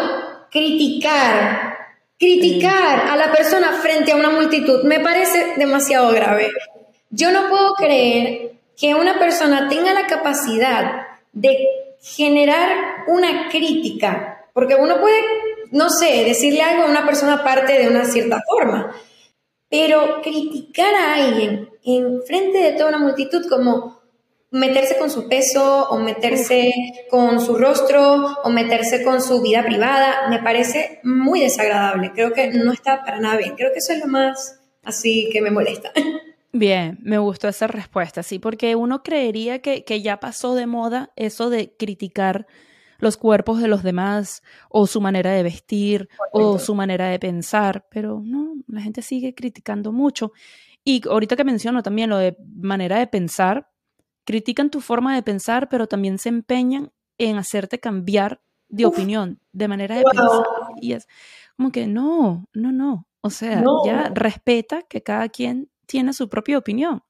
criticar, 0.52 1.78
criticar 2.18 3.08
a 3.08 3.16
la 3.16 3.32
persona 3.32 3.74
frente 3.74 4.12
a 4.12 4.18
una 4.18 4.30
multitud 4.30 4.84
me 4.84 5.00
parece 5.00 5.54
demasiado 5.58 6.12
grave. 6.12 6.52
Yo 7.10 7.32
no 7.32 7.50
puedo 7.50 7.76
creer 7.76 8.56
que 8.76 8.96
una 8.96 9.18
persona 9.18 9.70
tenga 9.70 9.94
la 9.94 10.08
capacidad 10.08 11.08
de 11.32 11.85
generar 12.06 13.04
una 13.08 13.50
crítica, 13.50 14.48
porque 14.54 14.76
uno 14.76 15.02
puede, 15.02 15.22
no 15.72 15.90
sé, 15.90 16.24
decirle 16.24 16.62
algo 16.62 16.84
a 16.84 16.92
una 16.92 17.04
persona 17.04 17.34
aparte 17.34 17.80
de 17.80 17.88
una 17.88 18.06
cierta 18.06 18.44
forma, 18.48 18.96
pero 19.70 20.22
criticar 20.22 20.94
a 20.94 21.16
alguien 21.16 21.68
en 21.84 22.22
frente 22.22 22.60
de 22.60 22.74
toda 22.74 22.90
una 22.90 23.00
multitud 23.00 23.50
como 23.50 24.02
meterse 24.52 24.98
con 25.00 25.10
su 25.10 25.28
peso 25.28 25.90
o 25.90 25.98
meterse 25.98 26.72
con 27.10 27.42
su 27.42 27.56
rostro 27.56 28.38
o 28.44 28.50
meterse 28.52 29.04
con 29.04 29.20
su 29.20 29.42
vida 29.42 29.64
privada, 29.64 30.30
me 30.30 30.44
parece 30.44 31.00
muy 31.04 31.42
desagradable. 31.42 32.12
Creo 32.14 32.34
que 32.34 32.50
no 32.50 32.72
está 32.72 33.04
para 33.04 33.20
nada 33.20 33.38
bien. 33.38 33.56
Creo 33.56 33.74
que 33.74 33.80
eso 33.80 33.94
es 33.94 34.00
lo 34.00 34.08
más 34.08 34.60
así 34.84 35.30
que 35.34 35.42
me 35.42 35.50
molesta. 35.50 35.92
Bien, 36.58 36.98
me 37.02 37.18
gustó 37.18 37.50
esa 37.50 37.68
respuesta, 37.68 38.24
sí, 38.24 38.40
porque 38.40 38.78
uno 38.78 39.04
creería 39.04 39.60
que, 39.60 39.84
que 39.84 40.02
ya 40.02 40.22
pasó 40.22 40.56
de 40.56 40.68
moda 40.68 41.12
eso 41.18 41.50
de 41.50 41.76
criticar 41.78 42.48
los 42.98 43.18
cuerpos 43.18 43.60
de 43.60 43.68
los 43.68 43.84
demás 43.84 44.42
o 44.70 44.88
su 44.88 45.02
manera 45.02 45.32
de 45.32 45.44
vestir 45.44 46.08
o 46.32 46.58
su 46.58 46.74
manera 46.74 47.10
de 47.10 47.20
pensar, 47.20 47.86
pero 47.92 48.22
no, 48.24 48.54
la 48.68 48.80
gente 48.80 49.02
sigue 49.02 49.36
criticando 49.36 49.92
mucho. 49.92 50.32
Y 50.86 51.06
ahorita 51.06 51.36
que 51.36 51.44
menciono 51.44 51.84
también 51.84 52.10
lo 52.10 52.18
de 52.20 52.38
manera 52.56 53.00
de 53.00 53.08
pensar, 53.08 53.70
critican 54.24 54.70
tu 54.70 54.80
forma 54.80 55.14
de 55.14 55.24
pensar, 55.24 55.68
pero 55.68 55.88
también 55.88 56.20
se 56.20 56.30
empeñan 56.30 56.94
en 57.18 57.36
hacerte 57.36 57.82
cambiar 57.82 58.42
de 58.70 58.86
opinión, 58.86 59.42
de 59.52 59.68
manera 59.68 59.98
de 59.98 60.04
pensar. 60.04 60.46
Y 60.80 60.94
es 60.94 61.06
como 61.58 61.74
que 61.74 61.86
no, 61.86 62.48
no, 62.54 62.72
no. 62.72 63.10
O 63.20 63.30
sea, 63.30 63.62
ya 63.86 64.10
respeta 64.14 64.84
que 64.84 65.04
cada 65.04 65.28
quien 65.28 65.70
tiene 65.86 66.14
su 66.14 66.30
propia 66.30 66.58
opinión. 66.58 67.04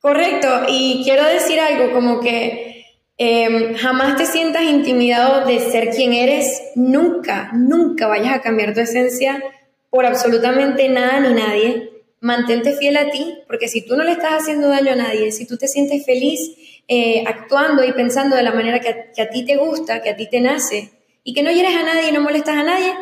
Correcto. 0.00 0.48
Y 0.68 1.02
quiero 1.04 1.24
decir 1.26 1.60
algo 1.60 1.92
como 1.92 2.20
que 2.20 2.84
em, 3.18 3.74
jamás 3.76 4.16
te 4.16 4.26
sientas 4.26 4.62
intimidado 4.62 5.46
de 5.46 5.60
ser 5.60 5.90
quien 5.90 6.12
eres. 6.12 6.72
Nunca, 6.74 7.50
nunca 7.54 8.06
vayas 8.06 8.34
a 8.34 8.40
cambiar 8.40 8.74
tu 8.74 8.80
esencia 8.80 9.42
por 9.90 10.06
absolutamente 10.06 10.88
nada 10.88 11.20
ni 11.20 11.34
nadie 11.34 11.90
mantente 12.20 12.76
fiel 12.76 12.96
a 12.96 13.10
ti, 13.10 13.38
porque 13.46 13.68
si 13.68 13.84
tú 13.84 13.96
no 13.96 14.04
le 14.04 14.12
estás 14.12 14.42
haciendo 14.42 14.68
daño 14.68 14.92
a 14.92 14.96
nadie, 14.96 15.32
si 15.32 15.46
tú 15.46 15.56
te 15.56 15.68
sientes 15.68 16.04
feliz 16.04 16.52
eh, 16.86 17.24
actuando 17.26 17.82
y 17.82 17.92
pensando 17.92 18.36
de 18.36 18.42
la 18.42 18.52
manera 18.52 18.80
que 18.80 19.20
a, 19.20 19.30
ti 19.30 19.44
te 19.44 19.56
gusta, 19.56 20.02
que 20.02 20.10
a 20.10 20.16
ti 20.16 20.28
te 20.28 20.40
nace, 20.40 20.90
y 21.24 21.32
que 21.32 21.42
no 21.42 21.50
hieres 21.50 21.74
a 21.74 21.82
nadie 21.82 22.08
y 22.08 22.12
no 22.12 22.20
molestas 22.20 22.56
a 22.56 22.62
nadie, 22.62 22.92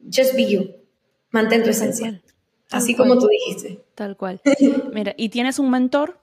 just 0.00 0.34
be 0.34 0.46
you. 0.46 0.76
Mantén 1.30 1.62
tu 1.62 1.70
esencia. 1.70 2.22
Así 2.70 2.94
como 2.94 3.18
tú 3.18 3.28
dijiste. 3.28 3.80
Tal 3.94 4.16
cual. 4.16 4.40
Mira, 4.92 5.14
¿y 5.16 5.28
tienes 5.28 5.58
un 5.58 5.70
mentor? 5.70 6.18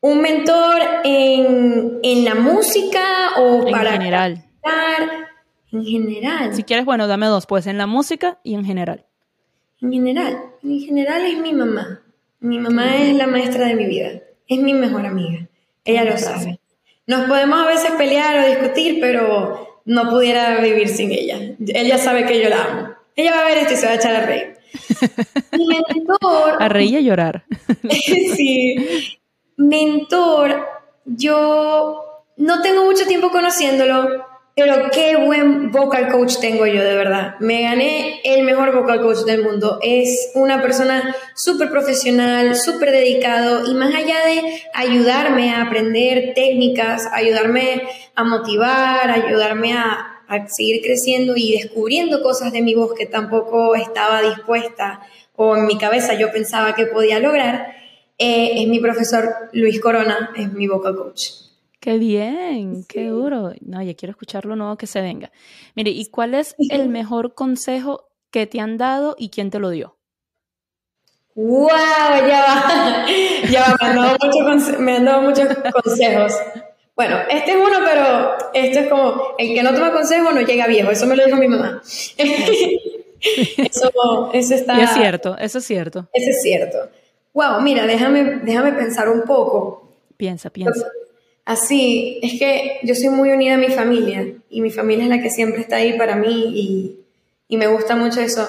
Un 0.00 0.20
mentor 0.20 0.80
en, 1.04 2.24
la 2.24 2.34
música 2.34 3.38
o 3.38 3.66
en 3.66 3.72
para... 3.72 3.92
general. 3.92 4.44
En 5.72 5.84
general. 5.84 6.54
Si 6.54 6.64
quieres, 6.64 6.84
bueno, 6.84 7.06
dame 7.06 7.26
dos, 7.26 7.46
pues 7.46 7.66
en 7.66 7.78
la 7.78 7.86
música 7.86 8.38
y 8.42 8.54
en 8.54 8.64
general. 8.64 9.06
En 9.80 9.92
general, 9.92 10.38
en 10.62 10.80
general 10.80 11.24
es 11.26 11.38
mi 11.38 11.52
mamá. 11.52 12.02
Mi 12.40 12.58
mamá 12.58 12.96
es 12.96 13.14
la 13.14 13.26
maestra 13.26 13.66
de 13.66 13.74
mi 13.74 13.86
vida. 13.86 14.20
Es 14.48 14.58
mi 14.58 14.74
mejor 14.74 15.06
amiga. 15.06 15.48
Ella 15.84 16.04
lo 16.04 16.18
sabe. 16.18 16.60
Nos 17.06 17.28
podemos 17.28 17.60
a 17.60 17.66
veces 17.66 17.92
pelear 17.92 18.44
o 18.44 18.48
discutir, 18.48 18.98
pero 19.00 19.80
no 19.84 20.08
pudiera 20.08 20.60
vivir 20.60 20.88
sin 20.88 21.12
ella. 21.12 21.38
Ella 21.66 21.98
sabe 21.98 22.26
que 22.26 22.42
yo 22.42 22.48
la 22.48 22.64
amo. 22.64 22.94
Ella 23.16 23.32
va 23.32 23.40
a 23.42 23.48
ver 23.48 23.58
esto 23.58 23.74
y 23.74 23.76
se 23.76 23.86
va 23.86 23.92
a 23.92 23.96
echar 23.96 24.14
a 24.14 24.26
reír. 24.26 24.54
Mi 25.52 25.66
mentor. 25.66 26.56
A 26.58 26.68
reír 26.68 26.92
y 26.92 26.96
a 26.96 27.00
llorar. 27.00 27.44
sí. 28.36 28.76
Mentor, 29.56 30.66
yo 31.04 32.24
no 32.36 32.62
tengo 32.62 32.84
mucho 32.84 33.06
tiempo 33.06 33.30
conociéndolo, 33.30 34.26
pero 34.56 34.90
qué 34.90 35.16
buen 35.16 35.70
vocal 35.70 36.08
coach 36.08 36.38
tengo 36.40 36.66
yo, 36.66 36.82
de 36.82 36.96
verdad. 36.96 37.36
Me 37.40 37.62
gané 37.62 38.20
el 38.24 38.44
mejor 38.44 38.74
vocal 38.74 39.00
coach 39.00 39.24
del 39.26 39.42
mundo. 39.42 39.78
Es 39.82 40.32
una 40.34 40.60
persona 40.60 41.14
súper 41.34 41.70
profesional, 41.70 42.56
súper 42.56 42.90
dedicado 42.90 43.70
y 43.70 43.74
más 43.74 43.94
allá 43.94 44.24
de 44.26 44.62
ayudarme 44.74 45.50
a 45.54 45.62
aprender 45.62 46.32
técnicas, 46.34 47.06
ayudarme 47.12 47.82
a 48.14 48.24
motivar, 48.24 49.10
ayudarme 49.10 49.74
a, 49.74 50.09
a 50.30 50.46
seguir 50.48 50.80
creciendo 50.80 51.34
y 51.36 51.58
descubriendo 51.58 52.22
cosas 52.22 52.52
de 52.52 52.62
mi 52.62 52.74
voz 52.74 52.94
que 52.94 53.06
tampoco 53.06 53.74
estaba 53.74 54.22
dispuesta 54.22 55.00
o 55.34 55.56
en 55.56 55.66
mi 55.66 55.76
cabeza 55.76 56.14
yo 56.14 56.30
pensaba 56.30 56.74
que 56.74 56.86
podía 56.86 57.18
lograr, 57.18 57.74
eh, 58.16 58.62
es 58.62 58.68
mi 58.68 58.78
profesor 58.78 59.28
Luis 59.52 59.80
Corona, 59.80 60.30
es 60.36 60.52
mi 60.52 60.68
vocal 60.68 60.94
coach. 60.94 61.30
Qué 61.80 61.98
bien, 61.98 62.84
qué 62.88 63.08
duro. 63.08 63.54
No, 63.60 63.82
ya 63.82 63.94
quiero 63.94 64.10
escucharlo 64.10 64.54
nuevo 64.54 64.76
que 64.76 64.86
se 64.86 65.00
venga. 65.00 65.32
Mire, 65.74 65.90
¿y 65.90 66.06
cuál 66.06 66.34
es 66.34 66.54
el 66.70 66.88
mejor 66.88 67.34
consejo 67.34 68.08
que 68.30 68.46
te 68.46 68.60
han 68.60 68.76
dado 68.76 69.16
y 69.18 69.30
quién 69.30 69.50
te 69.50 69.58
lo 69.58 69.70
dio? 69.70 69.96
¡Wow! 71.34 71.68
Ya 72.28 72.44
va. 72.46 73.06
Ya 73.50 73.62
va, 73.62 73.76
me 73.80 73.88
han 73.88 73.96
dado, 73.96 74.78
me 74.78 74.96
han 74.96 75.04
dado 75.06 75.22
muchos 75.22 75.48
consejos. 75.72 76.34
Bueno, 77.00 77.16
este 77.30 77.52
es 77.52 77.56
uno, 77.56 77.78
pero 77.82 78.36
esto 78.52 78.80
es 78.80 78.88
como, 78.88 79.34
el 79.38 79.54
que 79.54 79.62
no 79.62 79.72
toma 79.72 79.90
consejo 79.90 80.32
no 80.32 80.42
llega 80.42 80.66
viejo. 80.66 80.90
Eso 80.90 81.06
me 81.06 81.16
lo 81.16 81.24
dijo 81.24 81.38
mi 81.38 81.48
mamá. 81.48 81.80
eso, 82.18 83.88
eso 84.34 84.54
está... 84.54 84.78
Y 84.78 84.82
es 84.82 84.90
cierto, 84.90 85.34
eso 85.38 85.58
es 85.60 85.64
cierto. 85.64 86.10
Eso 86.12 86.28
es 86.28 86.42
cierto. 86.42 86.76
Wow, 87.32 87.62
mira, 87.62 87.86
déjame, 87.86 88.40
déjame 88.42 88.72
pensar 88.72 89.08
un 89.08 89.22
poco. 89.22 89.88
Piensa, 90.18 90.50
piensa 90.50 90.88
Así, 91.46 92.20
es 92.22 92.38
que 92.38 92.80
yo 92.82 92.94
soy 92.94 93.08
muy 93.08 93.30
unida 93.30 93.54
a 93.54 93.56
mi 93.56 93.68
familia 93.68 94.34
y 94.50 94.60
mi 94.60 94.70
familia 94.70 95.04
es 95.04 95.10
la 95.10 95.22
que 95.22 95.30
siempre 95.30 95.62
está 95.62 95.76
ahí 95.76 95.96
para 95.96 96.16
mí 96.16 96.52
y, 96.54 97.00
y 97.48 97.56
me 97.56 97.66
gusta 97.66 97.96
mucho 97.96 98.20
eso. 98.20 98.46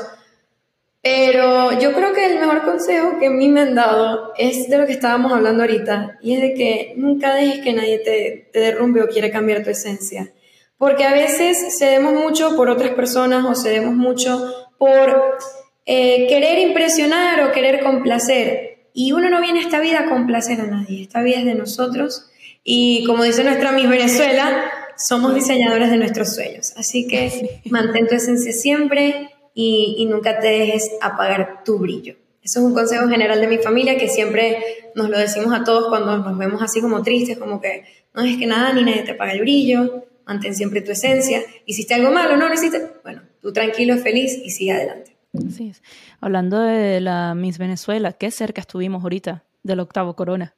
Pero 1.03 1.79
yo 1.79 1.93
creo 1.93 2.13
que 2.13 2.25
el 2.25 2.39
mejor 2.39 2.63
consejo 2.63 3.17
que 3.19 3.27
a 3.27 3.31
mí 3.31 3.49
me 3.49 3.61
han 3.61 3.73
dado 3.73 4.33
es 4.37 4.69
de 4.69 4.77
lo 4.77 4.85
que 4.85 4.91
estábamos 4.91 5.31
hablando 5.31 5.63
ahorita 5.63 6.19
y 6.21 6.35
es 6.35 6.41
de 6.41 6.53
que 6.53 6.93
nunca 6.95 7.33
dejes 7.33 7.61
que 7.61 7.73
nadie 7.73 7.97
te, 7.99 8.49
te 8.53 8.59
derrumbe 8.59 9.01
o 9.01 9.07
quiera 9.07 9.31
cambiar 9.31 9.63
tu 9.63 9.71
esencia. 9.71 10.31
Porque 10.77 11.03
a 11.03 11.13
veces 11.13 11.77
cedemos 11.77 12.13
mucho 12.13 12.55
por 12.55 12.69
otras 12.69 12.91
personas 12.91 13.45
o 13.45 13.55
cedemos 13.55 13.95
mucho 13.95 14.69
por 14.77 15.37
eh, 15.85 16.27
querer 16.27 16.59
impresionar 16.59 17.41
o 17.41 17.51
querer 17.51 17.83
complacer. 17.83 18.89
Y 18.93 19.13
uno 19.13 19.29
no 19.29 19.41
viene 19.41 19.59
a 19.59 19.63
esta 19.63 19.79
vida 19.79 20.01
a 20.01 20.09
complacer 20.09 20.61
a 20.61 20.67
nadie, 20.67 21.01
esta 21.01 21.21
vida 21.21 21.39
es 21.39 21.45
de 21.45 21.55
nosotros. 21.55 22.29
Y 22.63 23.05
como 23.05 23.23
dice 23.23 23.43
nuestra 23.43 23.71
Miss 23.71 23.89
Venezuela, 23.89 24.71
somos 24.97 25.33
diseñadores 25.33 25.89
de 25.89 25.97
nuestros 25.97 26.35
sueños. 26.35 26.73
Así 26.77 27.07
que 27.07 27.61
mantén 27.69 28.07
tu 28.07 28.15
esencia 28.15 28.53
siempre 28.53 29.30
y, 29.53 30.05
nunca 30.09 30.39
te 30.39 30.47
dejes 30.47 30.91
apagar 31.01 31.63
tu 31.63 31.79
brillo. 31.79 32.15
Eso 32.43 32.59
es 32.59 32.65
un 32.65 32.73
consejo 32.73 33.07
general 33.07 33.39
de 33.39 33.47
mi 33.47 33.57
familia 33.57 33.97
que 33.97 34.07
siempre 34.07 34.57
nos 34.95 35.09
lo 35.09 35.17
decimos 35.17 35.53
a 35.53 35.63
todos 35.63 35.89
cuando 35.89 36.17
nos 36.17 36.37
vemos 36.37 36.61
así 36.61 36.81
como 36.81 37.03
tristes, 37.03 37.37
como 37.37 37.61
que 37.61 37.83
no 38.13 38.23
es 38.23 38.37
que 38.37 38.47
nada 38.47 38.73
ni 38.73 38.83
nadie 38.83 39.03
te 39.03 39.11
apaga 39.11 39.33
el 39.33 39.41
brillo, 39.41 40.05
mantén 40.25 40.55
siempre 40.55 40.81
tu 40.81 40.91
esencia. 40.91 41.41
Hiciste 41.65 41.93
algo 41.93 42.11
malo, 42.11 42.37
no 42.37 42.47
lo 42.47 42.53
hiciste, 42.53 42.81
bueno, 43.03 43.21
tú 43.41 43.53
tranquilo, 43.53 43.97
feliz 43.97 44.39
y 44.43 44.49
sigue 44.49 44.71
adelante. 44.71 45.15
Así 45.47 45.69
es. 45.69 45.81
Hablando 46.19 46.59
de 46.59 46.99
la 46.99 47.35
Miss 47.35 47.57
Venezuela, 47.57 48.13
qué 48.13 48.31
cerca 48.31 48.61
estuvimos 48.61 49.03
ahorita 49.03 49.43
del 49.63 49.79
octavo 49.79 50.15
corona. 50.15 50.55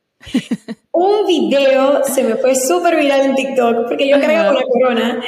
Un 0.92 1.26
video 1.26 2.04
se 2.04 2.24
me 2.24 2.36
fue 2.36 2.56
súper 2.56 2.98
viral 2.98 3.22
en 3.22 3.36
TikTok 3.36 3.88
porque 3.88 4.08
yo 4.08 4.20
cargaba 4.20 4.54
la 4.54 4.62
corona 4.62 5.24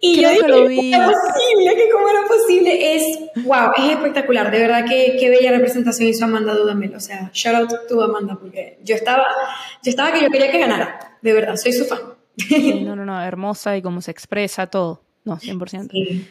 y 0.00 0.20
yo 0.20 0.28
dije, 0.28 0.42
¿cómo 0.42 0.58
era 0.58 1.06
posible? 1.06 1.74
¿Que 1.74 1.90
¿Cómo 1.90 2.08
era 2.08 2.28
posible? 2.28 2.96
Es, 2.96 3.18
wow, 3.44 3.70
es 3.76 3.92
espectacular. 3.92 4.50
De 4.50 4.58
verdad 4.58 4.84
que 4.86 5.16
qué 5.18 5.30
bella 5.30 5.52
representación 5.52 6.08
hizo 6.08 6.24
Amanda 6.26 6.54
Dudamel. 6.54 6.94
O 6.94 7.00
sea, 7.00 7.30
shout 7.32 7.56
out 7.56 7.88
to 7.88 8.02
Amanda 8.02 8.36
porque 8.38 8.78
yo 8.82 8.94
estaba, 8.94 9.24
yo 9.82 9.90
estaba 9.90 10.12
que 10.12 10.22
yo 10.22 10.30
quería 10.30 10.50
que 10.50 10.58
ganara. 10.58 11.18
De 11.22 11.32
verdad, 11.32 11.56
soy 11.56 11.72
su 11.72 11.86
fan. 11.86 12.00
no, 12.84 12.94
no, 12.94 13.06
no, 13.06 13.22
hermosa 13.22 13.76
y 13.76 13.82
cómo 13.82 14.02
se 14.02 14.10
expresa 14.10 14.66
todo. 14.66 15.02
No, 15.24 15.38
100%. 15.38 16.26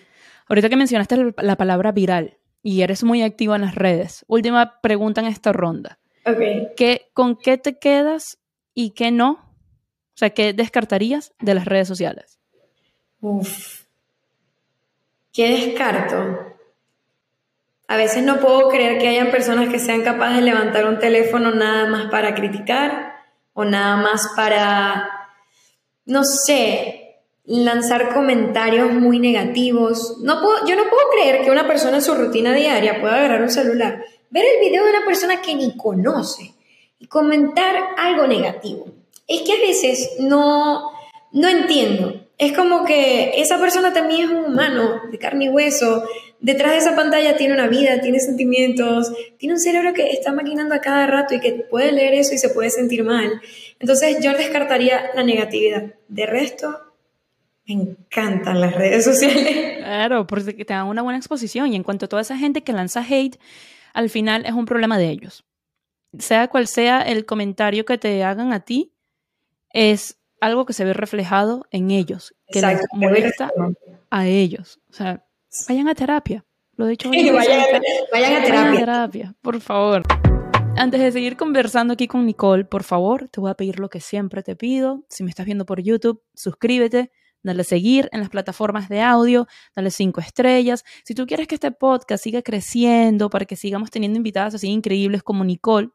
Ahorita 0.48 0.70
que 0.70 0.76
mencionaste 0.76 1.34
la 1.38 1.56
palabra 1.58 1.92
viral 1.92 2.38
y 2.62 2.82
eres 2.82 3.04
muy 3.04 3.24
activa 3.24 3.56
en 3.56 3.64
las 3.64 3.76
redes, 3.76 4.24
última 4.28 4.80
pregunta 4.82 5.22
en 5.22 5.28
esta 5.28 5.52
ronda. 5.54 6.00
¿Qué, 6.76 7.10
¿Con 7.14 7.36
qué 7.36 7.58
te 7.58 7.78
quedas 7.78 8.40
y 8.74 8.92
qué 8.92 9.12
no? 9.12 9.32
O 9.32 10.18
sea, 10.18 10.32
¿qué 10.32 10.54
descartarías 10.54 11.34
de 11.40 11.54
las 11.54 11.66
redes 11.66 11.88
sociales? 11.88 12.40
Uf. 13.22 13.84
¿Qué 15.32 15.50
descarto? 15.50 16.56
A 17.88 17.98
veces 17.98 18.24
no 18.24 18.40
puedo 18.40 18.70
creer 18.70 18.98
que 18.98 19.10
hayan 19.10 19.30
personas 19.30 19.70
que 19.70 19.78
sean 19.78 20.02
capaces 20.02 20.38
de 20.38 20.44
levantar 20.44 20.88
un 20.88 20.98
teléfono 20.98 21.52
nada 21.52 21.88
más 21.88 22.10
para 22.10 22.34
criticar 22.34 23.14
o 23.54 23.64
nada 23.64 23.98
más 23.98 24.30
para, 24.36 25.30
no 26.06 26.24
sé, 26.24 27.22
lanzar 27.44 28.14
comentarios 28.14 28.92
muy 28.94 29.20
negativos. 29.20 30.18
No 30.24 30.42
puedo, 30.42 30.66
yo 30.66 30.76
no 30.76 30.90
puedo 30.90 31.10
creer 31.12 31.44
que 31.44 31.52
una 31.52 31.68
persona 31.68 31.98
en 31.98 32.02
su 32.02 32.16
rutina 32.16 32.54
diaria 32.54 33.00
pueda 33.02 33.18
agarrar 33.18 33.44
un 33.44 33.50
celular 33.50 34.04
ver 34.30 34.46
el 34.46 34.70
video 34.70 34.84
de 34.84 34.92
una 34.92 35.06
persona 35.06 35.42
que 35.42 35.56
ni 35.56 35.76
conoce 35.78 36.54
y 37.00 37.08
comentar 37.08 37.76
algo 37.98 38.28
negativo. 38.28 38.88
Es 39.28 39.42
que 39.42 39.54
a 39.54 39.60
veces 39.60 40.16
no, 40.20 40.92
no 41.32 41.48
entiendo. 41.48 42.22
Es 42.38 42.54
como 42.54 42.84
que 42.86 43.40
esa 43.40 43.60
persona 43.60 43.94
también 43.94 44.26
es 44.26 44.30
un 44.30 44.46
humano 44.46 45.02
de 45.10 45.18
carne 45.18 45.46
y 45.46 45.50
hueso. 45.50 46.04
Detrás 46.42 46.74
de 46.74 46.78
esa 46.80 46.96
pantalla 46.96 47.38
tiene 47.38 47.54
una 47.54 47.68
vida, 47.68 48.02
tiene 48.02 48.20
sentimientos, 48.20 49.12
tiene 49.38 49.56
un 49.56 49.60
cerebro 49.60 49.94
que 49.94 50.12
está 50.12 50.34
maquinando 50.34 50.76
a 50.76 50.82
cada 50.82 51.08
rato 51.08 51.34
y 51.34 51.40
que 51.40 51.54
puede 51.54 51.92
leer 51.92 52.14
eso 52.14 52.34
y 52.34 52.38
se 52.38 52.50
puede 52.50 52.70
sentir 52.70 53.04
mal. 53.04 53.42
Entonces 53.80 54.18
yo 54.22 54.34
descartaría 54.34 55.12
la 55.16 55.24
negatividad. 55.24 55.94
De 56.08 56.26
resto, 56.26 56.78
me 57.68 57.74
encantan 57.74 58.62
las 58.62 58.76
redes 58.76 59.06
sociales. 59.06 59.78
Claro, 59.78 60.28
porque 60.28 60.66
te 60.66 60.74
dan 60.74 60.88
una 60.88 61.02
buena 61.02 61.18
exposición. 61.18 61.72
Y 61.72 61.76
en 61.76 61.84
cuanto 61.84 62.06
a 62.06 62.10
toda 62.10 62.22
esa 62.22 62.38
gente 62.38 62.64
que 62.64 62.74
lanza 62.74 63.04
hate, 63.08 63.38
al 63.96 64.10
final 64.10 64.46
es 64.46 64.52
un 64.52 64.66
problema 64.66 64.98
de 64.98 65.10
ellos. 65.10 65.46
Sea 66.20 66.50
cual 66.50 66.68
sea 66.68 67.02
el 67.02 67.26
comentario 67.26 67.86
que 67.86 67.98
te 67.98 68.24
hagan 68.24 68.52
a 68.52 68.60
ti, 68.60 68.94
es 69.72 70.20
algo 70.42 70.66
que 70.66 70.74
se 70.74 70.84
ve 70.84 70.94
reflejado 70.94 71.66
en 71.72 71.92
ellos, 71.92 72.36
que 72.50 72.62
les 72.62 72.82
molesta 72.92 73.52
a 74.10 74.28
ellos. 74.28 74.82
O 74.90 74.94
sea, 74.94 75.26
vayan 75.70 75.88
a 75.88 75.96
terapia. 75.96 76.46
Lo 76.76 76.86
he 76.86 76.90
dicho. 76.90 77.10
vayan, 77.10 77.36
vayan, 77.36 77.62
a 77.62 77.66
terapia. 77.66 77.90
Vayan 78.12 78.44
a 78.44 78.78
terapia, 78.78 79.36
por 79.42 79.62
favor. 79.62 80.04
Antes 80.76 81.00
de 81.00 81.14
seguir 81.14 81.38
conversando 81.38 81.94
aquí 81.94 82.08
con 82.08 82.26
Nicole, 82.26 82.66
por 82.66 82.84
favor, 82.84 83.30
te 83.30 83.40
voy 83.40 83.50
a 83.50 83.56
pedir 83.56 83.80
lo 83.80 83.90
que 83.90 84.02
siempre 84.02 84.44
te 84.44 84.58
pido. 84.58 85.06
Si 85.08 85.24
me 85.24 85.30
estás 85.30 85.46
viendo 85.46 85.66
por 85.66 85.82
YouTube, 85.82 86.22
suscríbete, 86.34 87.12
dale 87.46 87.64
seguir 87.64 88.10
en 88.12 88.20
las 88.20 88.30
plataformas 88.30 88.90
de 88.90 89.02
audio, 89.02 89.48
dale 89.76 89.92
cinco 89.92 90.20
estrellas. 90.20 90.84
Si 91.04 91.14
tú 91.14 91.26
quieres 91.26 91.48
que 91.48 91.56
este 91.56 91.72
podcast 91.72 92.24
siga 92.24 92.42
creciendo 92.42 93.30
para 93.30 93.46
que 93.46 93.56
sigamos 93.56 93.92
teniendo 93.92 94.18
invitadas 94.18 94.56
así 94.56 94.68
increíbles 94.68 95.24
como 95.24 95.44
Nicole, 95.44 95.90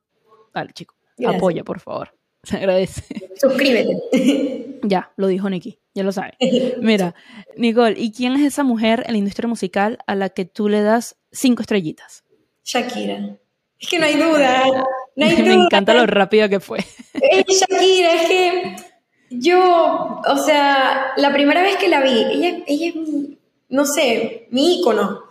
dale 0.54 0.72
chico, 0.72 0.94
apoya 1.26 1.64
por 1.64 1.80
favor. 1.80 2.14
Se 2.42 2.56
agradece. 2.56 3.02
Suscríbete. 3.36 3.96
Ya, 4.82 5.12
lo 5.18 5.26
dijo 5.26 5.50
Nikki, 5.50 5.78
ya 5.92 6.02
lo 6.02 6.10
sabe. 6.10 6.38
Mira, 6.80 7.14
Nicole, 7.54 7.96
¿y 7.98 8.12
quién 8.12 8.32
es 8.32 8.40
esa 8.40 8.64
mujer 8.64 9.02
en 9.04 9.12
la 9.12 9.18
industria 9.18 9.46
musical 9.46 9.98
a 10.06 10.14
la 10.14 10.30
que 10.30 10.46
tú 10.46 10.70
le 10.70 10.80
das 10.80 11.18
cinco 11.32 11.60
estrellitas? 11.60 12.24
Shakira. 12.64 13.38
Es 13.78 13.88
que 13.90 13.98
no 13.98 14.06
hay 14.06 14.16
duda. 14.16 14.64
No 15.16 15.26
hay 15.26 15.36
Me 15.42 15.52
encanta 15.52 15.92
lo 15.92 16.06
rápido 16.06 16.48
que 16.48 16.60
fue. 16.60 16.78
Es 16.78 17.44
Shakira, 17.46 18.14
es 18.14 18.26
que 18.26 18.76
yo, 19.30 20.20
o 20.26 20.36
sea, 20.38 21.12
la 21.16 21.32
primera 21.32 21.62
vez 21.62 21.76
que 21.76 21.88
la 21.88 22.00
vi, 22.00 22.10
ella, 22.10 22.62
ella 22.66 22.88
es 22.88 22.96
mi, 22.96 23.38
no 23.68 23.86
sé, 23.86 24.48
mi 24.50 24.80
ícono. 24.80 25.24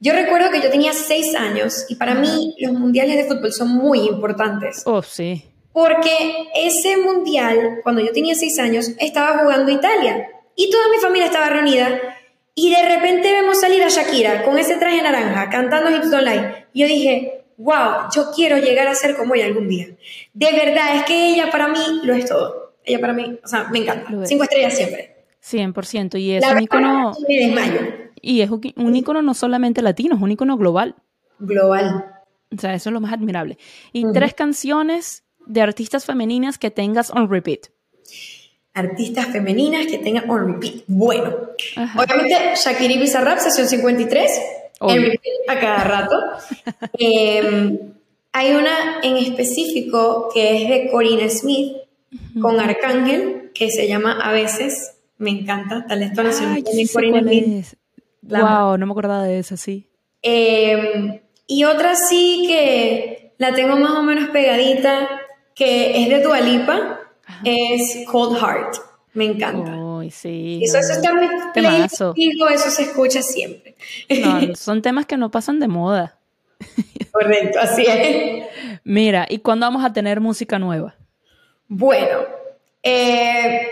Yo 0.00 0.14
recuerdo 0.14 0.50
que 0.50 0.60
yo 0.60 0.70
tenía 0.70 0.92
seis 0.94 1.34
años 1.36 1.84
y 1.88 1.94
para 1.94 2.14
mí 2.14 2.56
los 2.58 2.72
mundiales 2.72 3.16
de 3.16 3.24
fútbol 3.24 3.52
son 3.52 3.68
muy 3.68 4.00
importantes. 4.00 4.82
Oh, 4.84 5.02
sí. 5.02 5.44
Porque 5.72 6.48
ese 6.54 6.96
mundial, 6.96 7.80
cuando 7.82 8.02
yo 8.02 8.12
tenía 8.12 8.34
seis 8.34 8.58
años, 8.58 8.90
estaba 8.98 9.38
jugando 9.38 9.70
Italia 9.70 10.28
y 10.56 10.70
toda 10.70 10.88
mi 10.88 10.96
familia 10.96 11.26
estaba 11.26 11.48
reunida 11.48 12.00
y 12.54 12.70
de 12.70 12.82
repente 12.82 13.32
vemos 13.32 13.60
salir 13.60 13.82
a 13.82 13.88
Shakira 13.88 14.42
con 14.42 14.58
ese 14.58 14.76
traje 14.76 15.00
naranja 15.00 15.48
cantando 15.50 15.90
Hips 15.90 16.10
Don't 16.10 16.26
Lie. 16.26 16.66
Y 16.72 16.80
yo 16.80 16.86
dije, 16.86 17.44
wow, 17.56 18.10
yo 18.14 18.30
quiero 18.34 18.58
llegar 18.58 18.88
a 18.88 18.94
ser 18.94 19.16
como 19.16 19.34
ella 19.34 19.46
algún 19.46 19.68
día. 19.68 19.86
De 20.34 20.52
verdad, 20.52 20.96
es 20.96 21.04
que 21.04 21.30
ella 21.30 21.50
para 21.50 21.68
mí 21.68 22.00
lo 22.02 22.14
es 22.14 22.26
todo. 22.26 22.61
Ella 22.84 23.00
para 23.00 23.12
mí, 23.12 23.38
o 23.42 23.48
sea, 23.48 23.68
me 23.70 23.78
encanta. 23.78 24.10
Cinco 24.24 24.44
estrellas 24.44 24.76
siempre. 24.76 25.24
100%. 25.44 26.20
Y 26.20 26.32
es 26.32 26.44
un 26.44 26.60
icono. 26.60 27.12
Y 28.20 28.40
es 28.40 28.50
un 28.50 28.96
icono 28.96 29.22
no 29.22 29.34
solamente 29.34 29.82
latino, 29.82 30.16
es 30.16 30.22
un 30.22 30.30
icono 30.30 30.56
global. 30.56 30.94
Global. 31.38 32.06
O 32.56 32.60
sea, 32.60 32.74
eso 32.74 32.90
es 32.90 32.92
lo 32.92 33.00
más 33.00 33.12
admirable. 33.12 33.58
Y 33.92 34.04
tres 34.12 34.34
canciones 34.34 35.24
de 35.46 35.60
artistas 35.60 36.04
femeninas 36.04 36.58
que 36.58 36.70
tengas 36.70 37.10
on 37.10 37.28
repeat. 37.28 37.68
Artistas 38.74 39.26
femeninas 39.26 39.86
que 39.86 39.98
tengan 39.98 40.30
on 40.30 40.54
repeat. 40.54 40.84
Bueno, 40.86 41.34
obviamente 41.96 42.54
Shakira 42.56 42.94
y 42.94 42.98
Bizarrap, 42.98 43.38
sesión 43.38 43.66
53, 43.66 44.40
en 44.80 45.02
repeat 45.02 45.48
a 45.48 45.60
cada 45.60 45.84
rato. 45.84 46.16
Em, 46.98 47.78
hay 48.32 48.54
una 48.54 49.00
en 49.02 49.16
específico 49.16 50.30
que 50.32 50.62
es 50.62 50.68
de 50.68 50.90
Corinne 50.90 51.28
Smith, 51.28 51.76
con 52.40 52.60
Arcángel, 52.60 53.50
que 53.54 53.70
se 53.70 53.88
llama 53.88 54.18
A 54.20 54.32
veces, 54.32 54.96
me 55.18 55.30
encanta, 55.30 55.86
tal 55.86 56.02
entonación. 56.02 56.62
Wow, 58.22 58.78
no 58.78 58.86
me 58.86 58.92
acordaba 58.92 59.24
de 59.24 59.38
esa, 59.38 59.56
sí. 59.56 59.88
Em, 60.22 61.20
y 61.46 61.64
otra 61.64 61.96
sí 61.96 62.44
que 62.46 63.34
la 63.38 63.54
tengo 63.54 63.76
más 63.76 63.92
o 63.92 64.02
menos 64.02 64.30
pegadita, 64.30 65.08
que 65.54 66.02
es 66.02 66.08
de 66.08 66.22
Dualipa, 66.22 67.00
es 67.44 68.04
Cold 68.10 68.38
Heart. 68.38 68.76
Me 69.14 69.26
encanta. 69.26 69.76
Uy, 69.76 70.10
sí. 70.10 70.60
Eso, 70.62 70.78
eso 70.78 70.92
está 70.92 71.10
en 71.10 71.64
eso 71.84 72.70
se 72.70 72.82
escucha 72.82 73.22
siempre. 73.22 73.76
son 74.54 74.80
temas 74.80 75.06
que 75.06 75.16
no 75.16 75.30
pasan 75.30 75.60
de 75.60 75.68
moda. 75.68 76.18
Correcto, 77.10 77.58
así 77.60 77.84
es. 77.86 78.46
Mira, 78.84 79.26
¿y 79.28 79.38
cuándo 79.38 79.66
vamos 79.66 79.84
a 79.84 79.92
tener 79.92 80.20
música 80.20 80.58
nueva? 80.58 80.94
Bueno, 81.74 82.18
eh, 82.82 83.66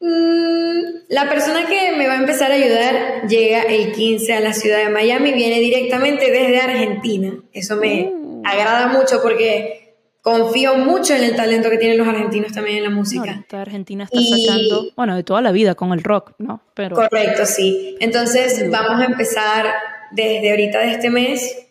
mm, 0.00 0.80
la 1.10 1.28
persona 1.28 1.66
que 1.66 1.94
me 1.94 2.06
va 2.06 2.14
a 2.14 2.16
empezar 2.16 2.50
a 2.50 2.54
ayudar 2.54 3.28
llega 3.28 3.60
el 3.60 3.92
15 3.92 4.32
a 4.32 4.40
la 4.40 4.54
ciudad 4.54 4.78
de 4.78 4.88
Miami, 4.88 5.34
viene 5.34 5.60
directamente 5.60 6.30
desde 6.30 6.62
Argentina. 6.62 7.34
Eso 7.52 7.76
me 7.76 8.10
mm. 8.10 8.42
agrada 8.42 8.86
mucho 8.86 9.20
porque 9.22 9.96
confío 10.22 10.76
mucho 10.76 11.14
en 11.14 11.24
el 11.24 11.36
talento 11.36 11.68
que 11.68 11.76
tienen 11.76 11.98
los 11.98 12.08
argentinos 12.08 12.52
también 12.52 12.78
en 12.78 12.84
la 12.84 12.90
música. 12.90 13.44
No, 13.52 13.58
Argentina 13.58 14.04
está 14.04 14.18
sacando, 14.18 14.86
bueno, 14.96 15.14
de 15.14 15.22
toda 15.22 15.42
la 15.42 15.52
vida 15.52 15.74
con 15.74 15.92
el 15.92 16.02
rock, 16.02 16.32
¿no? 16.38 16.62
Pero... 16.72 16.96
Correcto, 16.96 17.44
sí. 17.44 17.98
Entonces 18.00 18.70
vamos 18.70 18.98
a 18.98 19.04
empezar 19.04 19.66
desde 20.10 20.52
ahorita 20.52 20.78
de 20.78 20.92
este 20.92 21.10
mes 21.10 21.65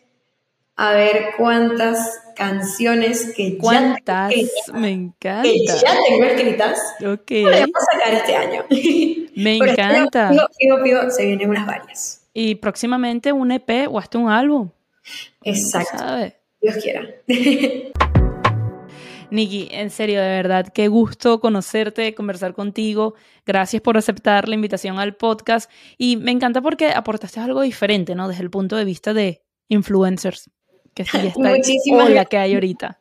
a 0.75 0.93
ver 0.93 1.33
cuántas 1.37 2.21
canciones 2.35 3.33
que 3.35 3.57
¿Cuántas? 3.57 4.33
ya 4.33 4.73
Me 4.73 4.91
encanta. 4.91 5.43
Que 5.43 5.65
ya 5.65 5.97
tengo 6.07 6.25
escritas. 6.25 6.79
Ok. 7.05 7.31
Podemos 7.43 7.71
sacar 7.91 8.13
este 8.13 8.35
año. 8.35 8.65
Me 9.35 9.57
este 9.57 9.71
encanta. 9.71 10.31
Fijo, 10.57 11.09
se 11.11 11.25
vienen 11.25 11.49
unas 11.49 11.65
varias. 11.65 12.27
Y 12.33 12.55
próximamente 12.55 13.31
un 13.31 13.51
EP 13.51 13.87
o 13.89 13.99
hasta 13.99 14.17
un 14.17 14.29
álbum. 14.29 14.69
Exacto. 15.43 16.03
Dios 16.61 16.75
quiera. 16.81 17.07
Niki, 19.31 19.69
en 19.71 19.89
serio, 19.89 20.21
de 20.21 20.27
verdad, 20.27 20.67
qué 20.73 20.87
gusto 20.87 21.39
conocerte, 21.39 22.13
conversar 22.13 22.53
contigo. 22.53 23.15
Gracias 23.45 23.81
por 23.81 23.97
aceptar 23.97 24.47
la 24.47 24.55
invitación 24.55 24.99
al 24.99 25.15
podcast. 25.15 25.71
Y 25.97 26.17
me 26.17 26.31
encanta 26.31 26.61
porque 26.61 26.89
aportaste 26.91 27.39
algo 27.39 27.61
diferente, 27.61 28.13
¿no? 28.13 28.27
Desde 28.27 28.43
el 28.43 28.51
punto 28.51 28.75
de 28.75 28.85
vista 28.85 29.13
de 29.13 29.41
influencers, 29.67 30.49
que 30.95 31.03
sí 31.05 31.17
está 31.17 31.49
Muchísimas 31.49 32.09
la 32.09 32.25
que 32.25 32.37
hay 32.37 32.55
ahorita. 32.55 32.97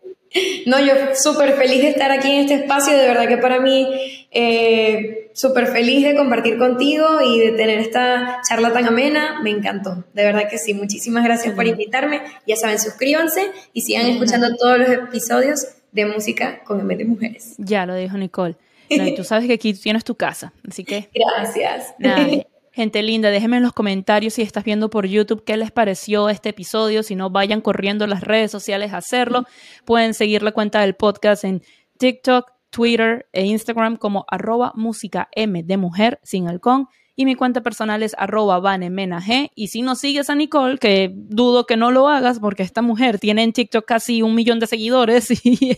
No, 0.67 0.85
yo 0.85 0.95
súper 1.15 1.53
feliz 1.55 1.81
de 1.83 1.91
estar 1.91 2.11
aquí 2.11 2.29
en 2.29 2.41
este 2.41 2.55
espacio, 2.55 2.97
de 2.97 3.07
verdad 3.07 3.29
que 3.29 3.39
para 3.39 3.61
mí 3.61 3.87
eh, 4.33 5.31
súper 5.33 5.69
feliz 5.69 6.03
de 6.05 6.17
compartir 6.17 6.59
contigo 6.59 7.07
y 7.25 7.39
de 7.39 7.53
tener 7.53 7.79
esta 7.79 8.41
charla 8.49 8.73
tan 8.73 8.85
amena, 8.85 9.41
me 9.43 9.51
encantó, 9.51 10.05
de 10.13 10.25
verdad 10.25 10.49
que 10.51 10.59
sí, 10.59 10.75
muchísimas 10.75 11.23
gracias 11.23 11.55
por 11.55 11.69
invitarme, 11.69 12.21
ya 12.49 12.57
saben, 12.57 12.81
suscríbanse 12.81 13.47
y 13.73 13.83
sigan 13.83 14.07
escuchando 14.07 14.57
todos 14.57 14.79
los 14.79 14.89
episodios 14.89 15.69
de 15.93 16.07
música 16.07 16.65
con 16.65 16.81
M 16.81 16.97
de 16.97 17.05
Mujeres. 17.05 17.55
Ya 17.59 17.87
lo 17.87 17.95
dijo 17.95 18.19
Nicole. 18.19 18.57
y 18.89 19.15
tú 19.15 19.23
sabes 19.23 19.47
que 19.47 19.53
aquí 19.53 19.73
tienes 19.73 20.03
tu 20.03 20.17
casa, 20.17 20.53
así 20.69 20.83
que... 20.83 21.09
Gracias. 21.15 21.95
gente 22.75 23.03
linda, 23.03 23.31
déjenme 23.31 23.59
en 23.59 23.63
los 23.63 23.73
comentarios 23.73 24.35
si 24.35 24.43
estás 24.43 24.65
viendo 24.65 24.91
por 24.91 25.07
YouTube 25.07 25.45
qué 25.45 25.57
les 25.57 25.71
pareció 25.71 26.29
este 26.29 26.49
episodio. 26.49 27.05
Si 27.05 27.15
no, 27.15 27.31
vayan 27.31 27.61
corriendo 27.61 28.05
a 28.05 28.09
las 28.09 28.23
redes 28.23 28.51
sociales 28.51 28.93
a 28.93 28.97
hacerlo. 28.97 29.45
Pueden 29.85 30.13
seguir 30.13 30.43
la 30.43 30.51
cuenta 30.51 30.81
del 30.81 30.95
podcast 30.95 31.45
en 31.45 31.63
TikTok, 31.99 32.51
Twitter 32.71 33.29
e 33.33 33.47
Instagram 33.47 33.97
como 33.97 34.25
arroba 34.29 34.73
música 34.75 35.29
M 35.37 35.63
de 35.63 35.77
mujer 35.77 36.19
sin 36.25 36.49
halcón 36.49 36.89
y 37.17 37.25
mi 37.25 37.35
cuenta 37.35 37.61
personal 37.63 38.03
es 38.03 38.15
arroba 38.19 38.59
vanemenag. 38.59 39.51
Y 39.55 39.69
si 39.69 39.83
no 39.83 39.95
sigues 39.95 40.31
a 40.31 40.35
Nicole, 40.35 40.79
que 40.79 41.13
dudo 41.15 41.67
que 41.67 41.77
no 41.77 41.91
lo 41.91 42.09
hagas 42.09 42.41
porque 42.41 42.63
esta 42.63 42.83
mujer 42.83 43.19
tiene 43.19 43.43
en 43.43 43.53
TikTok 43.53 43.85
casi 43.85 44.23
un 44.23 44.35
millón 44.35 44.59
de 44.59 44.67
seguidores 44.67 45.31
y 45.45 45.77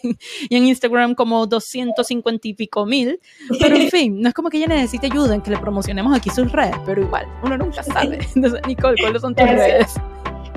en, 0.50 0.66
Instagram 0.66 1.14
como 1.14 1.46
250 1.46 2.48
y 2.48 2.54
pico 2.54 2.86
mil. 2.86 3.20
Pero 3.60 3.76
en 3.76 3.90
fin, 3.90 4.20
no 4.20 4.28
es 4.28 4.34
como 4.34 4.48
que 4.48 4.58
ella 4.58 4.68
necesite 4.68 5.06
ayuda 5.06 5.34
en 5.34 5.42
que 5.42 5.50
le 5.50 5.58
promocionemos 5.58 6.16
aquí 6.16 6.30
sus 6.30 6.50
redes, 6.50 6.76
pero 6.84 7.02
igual, 7.02 7.26
uno 7.42 7.56
nunca 7.58 7.82
sabe. 7.82 8.18
Entonces, 8.34 8.60
Nicole, 8.66 8.96
¿cuáles 9.00 9.22
son 9.22 9.34
tus 9.34 9.46
redes? 9.46 9.94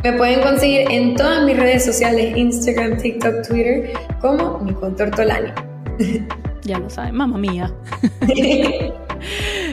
Me 0.03 0.13
pueden 0.13 0.41
conseguir 0.41 0.89
en 0.89 1.15
todas 1.15 1.43
mis 1.43 1.57
redes 1.57 1.83
sociales, 1.83 2.35
Instagram, 2.37 2.97
TikTok, 3.01 3.47
Twitter, 3.47 3.91
como 4.21 4.59
Nicole 4.63 4.95
Tortolani. 4.95 5.68
Ya 6.63 6.77
lo 6.77 6.89
saben, 6.89 7.15
mamá 7.15 7.37
mía. 7.37 7.73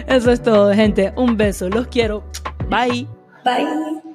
Eso 0.07 0.31
es 0.31 0.41
todo, 0.43 0.73
gente. 0.73 1.13
Un 1.17 1.37
beso. 1.37 1.69
Los 1.69 1.89
quiero. 1.89 2.25
Bye. 2.71 3.09
Bye. 3.45 4.06